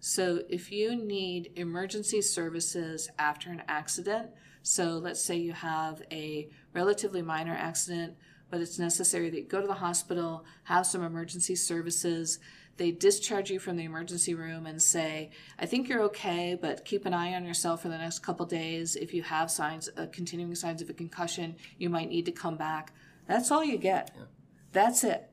So 0.00 0.40
if 0.48 0.72
you 0.72 0.96
need 0.96 1.52
emergency 1.56 2.22
services 2.22 3.10
after 3.18 3.50
an 3.50 3.62
accident, 3.68 4.30
so 4.62 4.98
let's 4.98 5.22
say 5.22 5.36
you 5.36 5.52
have 5.52 6.02
a 6.10 6.48
relatively 6.74 7.22
minor 7.22 7.54
accident, 7.54 8.16
but 8.50 8.60
it's 8.60 8.78
necessary 8.78 9.30
that 9.30 9.36
you 9.36 9.46
go 9.46 9.60
to 9.60 9.66
the 9.66 9.74
hospital, 9.74 10.44
have 10.64 10.86
some 10.86 11.04
emergency 11.04 11.54
services, 11.54 12.38
they 12.80 12.90
discharge 12.90 13.50
you 13.50 13.58
from 13.58 13.76
the 13.76 13.84
emergency 13.84 14.34
room 14.34 14.64
and 14.64 14.80
say, 14.82 15.30
I 15.58 15.66
think 15.66 15.86
you're 15.86 16.02
okay, 16.04 16.58
but 16.58 16.86
keep 16.86 17.04
an 17.04 17.12
eye 17.12 17.34
on 17.34 17.44
yourself 17.44 17.82
for 17.82 17.88
the 17.88 17.98
next 17.98 18.20
couple 18.20 18.46
days. 18.46 18.96
If 18.96 19.12
you 19.12 19.22
have 19.22 19.50
signs, 19.50 19.90
uh, 19.98 20.06
continuing 20.10 20.54
signs 20.54 20.80
of 20.80 20.88
a 20.88 20.94
concussion, 20.94 21.56
you 21.76 21.90
might 21.90 22.08
need 22.08 22.24
to 22.24 22.32
come 22.32 22.56
back. 22.56 22.94
That's 23.26 23.50
all 23.50 23.62
you 23.62 23.76
get. 23.76 24.12
Yeah. 24.16 24.24
That's 24.72 25.04
it. 25.04 25.29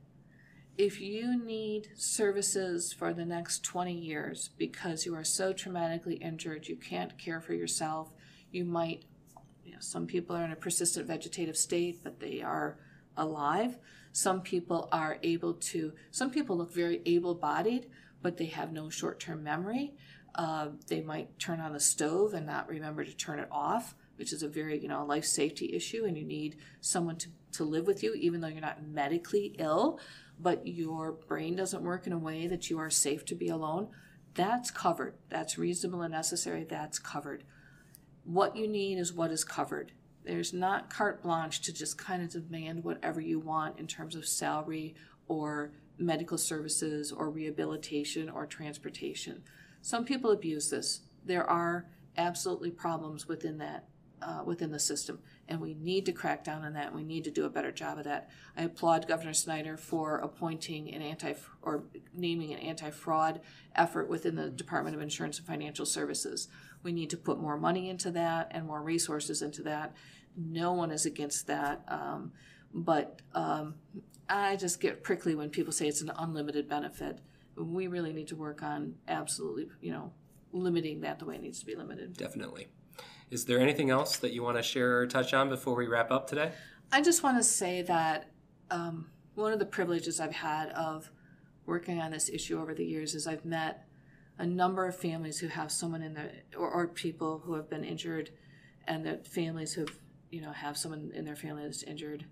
If 0.77 1.01
you 1.01 1.43
need 1.43 1.89
services 1.95 2.93
for 2.93 3.13
the 3.13 3.25
next 3.25 3.63
20 3.63 3.93
years 3.93 4.51
because 4.57 5.05
you 5.05 5.15
are 5.15 5.23
so 5.23 5.51
traumatically 5.51 6.21
injured, 6.21 6.67
you 6.67 6.75
can't 6.75 7.17
care 7.17 7.41
for 7.41 7.53
yourself, 7.53 8.11
you 8.51 8.63
might, 8.63 9.05
you 9.65 9.71
know, 9.71 9.79
some 9.79 10.05
people 10.05 10.35
are 10.35 10.43
in 10.43 10.51
a 10.51 10.55
persistent 10.55 11.07
vegetative 11.07 11.57
state, 11.57 12.03
but 12.03 12.19
they 12.19 12.41
are 12.41 12.77
alive 13.17 13.77
some 14.17 14.41
people 14.41 14.89
are 14.91 15.19
able 15.21 15.53
to, 15.53 15.93
some 16.09 16.31
people 16.31 16.57
look 16.57 16.73
very 16.73 17.03
able 17.05 17.35
bodied, 17.35 17.85
but 18.23 18.35
they 18.37 18.47
have 18.47 18.71
no 18.71 18.89
short 18.89 19.19
term 19.19 19.43
memory. 19.43 19.93
Uh, 20.33 20.69
they 20.87 21.01
might 21.01 21.37
turn 21.37 21.59
on 21.59 21.71
the 21.71 21.79
stove 21.79 22.33
and 22.33 22.47
not 22.47 22.67
remember 22.67 23.05
to 23.05 23.15
turn 23.15 23.37
it 23.37 23.47
off, 23.51 23.93
which 24.15 24.33
is 24.33 24.41
a 24.41 24.47
very, 24.47 24.79
you 24.79 24.87
know, 24.87 25.05
life 25.05 25.23
safety 25.23 25.71
issue. 25.71 26.05
And 26.05 26.17
you 26.17 26.25
need 26.25 26.57
someone 26.81 27.17
to, 27.17 27.29
to 27.53 27.63
live 27.63 27.85
with 27.85 28.01
you, 28.01 28.15
even 28.15 28.41
though 28.41 28.47
you're 28.47 28.59
not 28.59 28.83
medically 28.87 29.55
ill, 29.59 29.99
but 30.39 30.67
your 30.67 31.11
brain 31.11 31.55
doesn't 31.55 31.83
work 31.83 32.07
in 32.07 32.13
a 32.13 32.17
way 32.17 32.47
that 32.47 32.69
you 32.69 32.77
are 32.79 32.89
safe 32.89 33.25
to 33.25 33.35
be 33.35 33.47
alone. 33.47 33.87
That's 34.35 34.69
covered. 34.69 35.15
That's 35.29 35.57
reasonable 35.57 36.01
and 36.01 36.11
necessary. 36.11 36.63
That's 36.63 36.99
covered. 36.99 37.43
What 38.23 38.55
you 38.55 38.67
need 38.67 38.99
is 38.99 39.13
what 39.13 39.31
is 39.31 39.43
covered. 39.43 39.93
There's 40.23 40.53
not 40.53 40.89
carte 40.89 41.23
blanche 41.23 41.61
to 41.61 41.73
just 41.73 41.97
kind 41.97 42.21
of 42.21 42.29
demand 42.29 42.83
whatever 42.83 43.21
you 43.21 43.39
want 43.39 43.79
in 43.79 43.87
terms 43.87 44.15
of 44.15 44.27
salary 44.27 44.95
or 45.27 45.71
medical 45.97 46.37
services 46.37 47.11
or 47.11 47.29
rehabilitation 47.29 48.29
or 48.29 48.45
transportation. 48.45 49.41
Some 49.81 50.05
people 50.05 50.31
abuse 50.31 50.69
this. 50.69 51.01
There 51.25 51.49
are 51.49 51.87
absolutely 52.17 52.71
problems 52.71 53.27
within 53.27 53.57
that 53.59 53.87
uh, 54.21 54.41
within 54.45 54.71
the 54.71 54.79
system, 54.79 55.19
and 55.47 55.61
we 55.61 55.73
need 55.73 56.05
to 56.05 56.11
crack 56.11 56.43
down 56.43 56.63
on 56.63 56.73
that. 56.73 56.93
We 56.93 57.03
need 57.03 57.23
to 57.25 57.31
do 57.31 57.45
a 57.45 57.49
better 57.49 57.71
job 57.71 57.97
of 57.97 58.03
that. 58.05 58.29
I 58.55 58.63
applaud 58.63 59.07
Governor 59.07 59.33
Snyder 59.33 59.77
for 59.77 60.17
appointing 60.17 60.93
an 60.93 61.01
anti 61.01 61.35
or 61.61 61.83
naming 62.13 62.53
an 62.53 62.59
anti-fraud 62.59 63.41
effort 63.75 64.09
within 64.09 64.35
the 64.35 64.49
Department 64.49 64.95
of 64.95 65.01
Insurance 65.01 65.37
and 65.37 65.47
Financial 65.47 65.85
Services. 65.85 66.47
We 66.83 66.91
need 66.91 67.09
to 67.11 67.17
put 67.17 67.39
more 67.39 67.57
money 67.57 67.89
into 67.89 68.11
that 68.11 68.51
and 68.51 68.65
more 68.65 68.81
resources 68.81 69.41
into 69.41 69.63
that, 69.63 69.93
no 70.37 70.71
one 70.73 70.91
is 70.91 71.05
against 71.05 71.47
that. 71.47 71.83
Um, 71.87 72.31
but 72.73 73.21
um, 73.33 73.75
I 74.29 74.55
just 74.55 74.79
get 74.79 75.03
prickly 75.03 75.35
when 75.35 75.49
people 75.49 75.73
say 75.73 75.87
it's 75.87 76.01
an 76.01 76.11
unlimited 76.17 76.69
benefit. 76.69 77.19
We 77.55 77.87
really 77.87 78.13
need 78.13 78.27
to 78.27 78.35
work 78.35 78.61
on 78.61 78.95
absolutely, 79.07 79.67
you 79.81 79.91
know, 79.91 80.13
limiting 80.53 81.01
that 81.01 81.19
the 81.19 81.25
way 81.25 81.35
it 81.35 81.41
needs 81.41 81.59
to 81.59 81.65
be 81.65 81.75
limited. 81.75 82.15
Definitely. 82.15 82.67
Is 83.29 83.45
there 83.45 83.59
anything 83.59 83.89
else 83.89 84.17
that 84.17 84.33
you 84.33 84.43
want 84.43 84.57
to 84.57 84.63
share 84.63 84.99
or 84.99 85.07
touch 85.07 85.33
on 85.33 85.49
before 85.49 85.75
we 85.75 85.87
wrap 85.87 86.11
up 86.11 86.27
today? 86.27 86.51
I 86.91 87.01
just 87.01 87.23
want 87.23 87.37
to 87.37 87.43
say 87.43 87.81
that 87.83 88.31
um, 88.71 89.07
one 89.35 89.51
of 89.51 89.59
the 89.59 89.65
privileges 89.65 90.19
I've 90.19 90.33
had 90.33 90.69
of 90.69 91.11
working 91.65 91.99
on 91.99 92.11
this 92.11 92.29
issue 92.29 92.61
over 92.61 92.73
the 92.73 92.85
years 92.85 93.15
is 93.15 93.27
I've 93.27 93.43
met 93.43 93.85
a 94.39 94.45
number 94.45 94.87
of 94.87 94.95
families 94.95 95.39
who 95.39 95.47
have 95.47 95.71
someone 95.71 96.01
in 96.01 96.13
the 96.13 96.31
or, 96.57 96.69
or 96.69 96.87
people 96.87 97.39
who 97.39 97.55
have 97.55 97.69
been 97.69 97.83
injured 97.83 98.29
and 98.87 99.05
the 99.05 99.17
families 99.17 99.73
who've 99.73 99.99
you 100.29 100.41
know, 100.41 100.51
have 100.51 100.77
someone 100.77 101.11
in 101.13 101.25
their 101.25 101.35
family 101.35 101.63
that's 101.63 101.83
injured. 101.83 102.25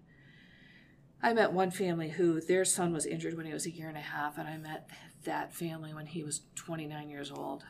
I 1.21 1.33
met 1.33 1.53
one 1.53 1.71
family 1.71 2.09
who 2.09 2.41
their 2.41 2.65
son 2.65 2.93
was 2.93 3.05
injured 3.05 3.35
when 3.35 3.45
he 3.45 3.53
was 3.53 3.65
a 3.65 3.71
year 3.71 3.87
and 3.87 3.97
a 3.97 4.01
half, 4.01 4.37
and 4.37 4.47
I 4.47 4.57
met 4.57 4.89
that 5.23 5.53
family 5.53 5.93
when 5.93 6.05
he 6.05 6.23
was 6.23 6.41
29 6.55 7.09
years 7.09 7.31
old. 7.31 7.63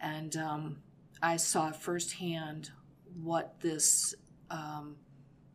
And 0.00 0.36
um, 0.36 0.78
I 1.22 1.36
saw 1.36 1.72
firsthand 1.72 2.70
what 3.22 3.60
this 3.60 4.14
um, 4.50 4.96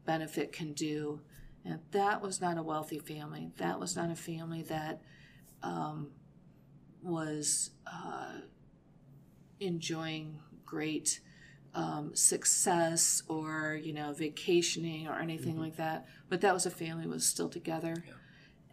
benefit 0.06 0.52
can 0.52 0.74
do. 0.74 1.22
And 1.64 1.80
that 1.92 2.22
was 2.22 2.42
not 2.42 2.58
a 2.58 2.64
wealthy 2.64 3.00
family. 3.00 3.52
That 3.58 3.80
was 3.80 3.96
not 3.96 4.12
a 4.12 4.16
family 4.16 4.62
that 4.64 5.02
um, 5.64 6.12
was 7.02 7.72
uh, 7.92 8.40
enjoying 9.60 10.40
great 10.66 11.22
um, 11.74 12.16
success 12.16 13.22
or 13.28 13.78
you 13.82 13.92
know 13.94 14.14
vacationing 14.14 15.08
or 15.08 15.20
anything 15.20 15.54
mm-hmm. 15.54 15.64
like 15.64 15.76
that 15.76 16.08
but 16.30 16.40
that 16.40 16.54
was 16.54 16.66
a 16.66 16.72
family 16.72 17.06
was 17.06 17.26
still 17.26 17.50
together 17.50 18.06
yeah. 18.08 18.14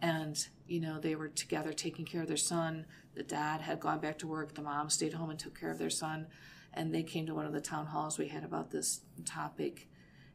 and 0.01 0.47
you 0.67 0.79
know 0.79 0.99
they 0.99 1.13
were 1.15 1.27
together 1.27 1.73
taking 1.73 2.05
care 2.05 2.21
of 2.21 2.29
their 2.29 2.37
son 2.37 2.85
the 3.13 3.23
dad 3.23 3.59
had 3.59 3.81
gone 3.81 3.99
back 3.99 4.17
to 4.17 4.25
work 4.25 4.55
the 4.55 4.61
mom 4.61 4.89
stayed 4.89 5.13
home 5.13 5.29
and 5.29 5.37
took 5.37 5.59
care 5.59 5.69
of 5.69 5.77
their 5.77 5.89
son 5.89 6.27
and 6.73 6.93
they 6.93 7.03
came 7.03 7.25
to 7.25 7.33
one 7.33 7.45
of 7.45 7.53
the 7.53 7.61
town 7.61 7.85
halls 7.87 8.17
we 8.17 8.27
had 8.27 8.43
about 8.43 8.71
this 8.71 9.01
topic 9.25 9.87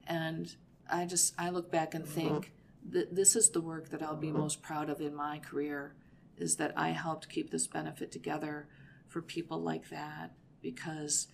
and 0.07 0.57
i 0.90 1.05
just 1.05 1.35
i 1.38 1.48
look 1.48 1.70
back 1.70 1.94
and 1.94 2.07
think 2.07 2.31
mm-hmm. 2.31 2.92
that 2.92 3.14
this 3.14 3.37
is 3.37 3.51
the 3.51 3.61
work 3.61 3.90
that 3.90 4.03
i'll 4.03 4.16
be 4.16 4.29
mm-hmm. 4.29 4.38
most 4.38 4.62
proud 4.62 4.88
of 4.88 5.01
in 5.01 5.14
my 5.14 5.38
career 5.38 5.94
is 6.37 6.57
that 6.57 6.72
i 6.77 6.90
helped 6.90 7.29
keep 7.29 7.51
this 7.51 7.66
benefit 7.66 8.11
together 8.12 8.68
for 9.09 9.22
people 9.22 9.61
like 9.61 9.88
that 9.88 10.33
because 10.62 11.29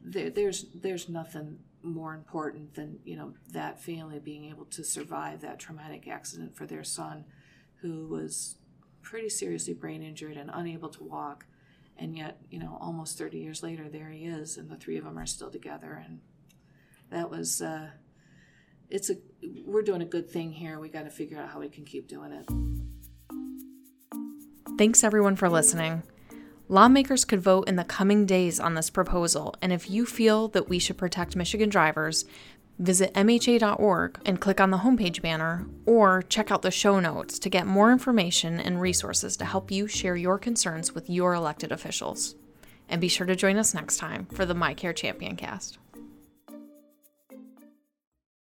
there, 0.00 0.30
there's 0.30 0.66
there's 0.74 1.08
nothing 1.08 1.58
more 1.82 2.14
important 2.14 2.74
than 2.74 2.98
you 3.04 3.16
know 3.16 3.32
that 3.52 3.82
family 3.82 4.18
being 4.18 4.46
able 4.46 4.64
to 4.66 4.84
survive 4.84 5.40
that 5.40 5.58
traumatic 5.58 6.08
accident 6.08 6.56
for 6.56 6.66
their 6.66 6.84
son, 6.84 7.24
who 7.76 8.06
was 8.06 8.56
pretty 9.02 9.28
seriously 9.28 9.74
brain 9.74 10.02
injured 10.02 10.36
and 10.36 10.50
unable 10.52 10.88
to 10.88 11.04
walk, 11.04 11.46
and 12.00 12.16
yet 12.16 12.40
you 12.50 12.58
know 12.58 12.78
almost 12.80 13.18
30 13.18 13.38
years 13.38 13.62
later 13.62 13.88
there 13.88 14.10
he 14.10 14.24
is, 14.24 14.56
and 14.56 14.68
the 14.70 14.76
three 14.76 14.96
of 14.96 15.04
them 15.04 15.18
are 15.18 15.26
still 15.26 15.50
together, 15.50 16.02
and 16.04 16.20
that 17.10 17.30
was. 17.30 17.62
Uh, 17.62 17.90
it's 18.88 19.08
a 19.08 19.14
we're 19.64 19.82
doing 19.82 20.02
a 20.02 20.06
good 20.06 20.28
thing 20.28 20.50
here. 20.52 20.80
We 20.80 20.88
got 20.88 21.04
to 21.04 21.10
figure 21.10 21.38
out 21.38 21.50
how 21.50 21.60
we 21.60 21.68
can 21.68 21.84
keep 21.84 22.08
doing 22.08 22.32
it. 22.32 22.48
Thanks 24.76 25.04
everyone 25.04 25.36
for 25.36 25.48
listening. 25.48 26.02
Lawmakers 26.68 27.24
could 27.24 27.40
vote 27.40 27.68
in 27.68 27.76
the 27.76 27.84
coming 27.84 28.26
days 28.26 28.60
on 28.60 28.74
this 28.74 28.90
proposal, 28.90 29.54
and 29.60 29.72
if 29.72 29.90
you 29.90 30.06
feel 30.06 30.48
that 30.48 30.68
we 30.68 30.78
should 30.78 30.96
protect 30.96 31.36
Michigan 31.36 31.68
drivers, 31.68 32.24
visit 32.80 33.12
MHA.org 33.14 34.18
and 34.24 34.40
click 34.40 34.60
on 34.60 34.70
the 34.70 34.78
homepage 34.78 35.22
banner, 35.22 35.66
or 35.86 36.22
check 36.22 36.50
out 36.50 36.62
the 36.62 36.70
show 36.70 36.98
notes 36.98 37.38
to 37.38 37.50
get 37.50 37.66
more 37.66 37.92
information 37.92 38.58
and 38.58 38.80
resources 38.80 39.36
to 39.36 39.44
help 39.44 39.70
you 39.70 39.86
share 39.86 40.16
your 40.16 40.38
concerns 40.38 40.94
with 40.94 41.08
your 41.08 41.34
elected 41.34 41.70
officials. 41.70 42.34
And 42.88 43.00
be 43.00 43.08
sure 43.08 43.26
to 43.26 43.36
join 43.36 43.56
us 43.56 43.74
next 43.74 43.98
time 43.98 44.26
for 44.32 44.44
the 44.44 44.54
My 44.54 44.74
Care 44.74 44.92
Champion 44.92 45.36
cast. 45.36 45.78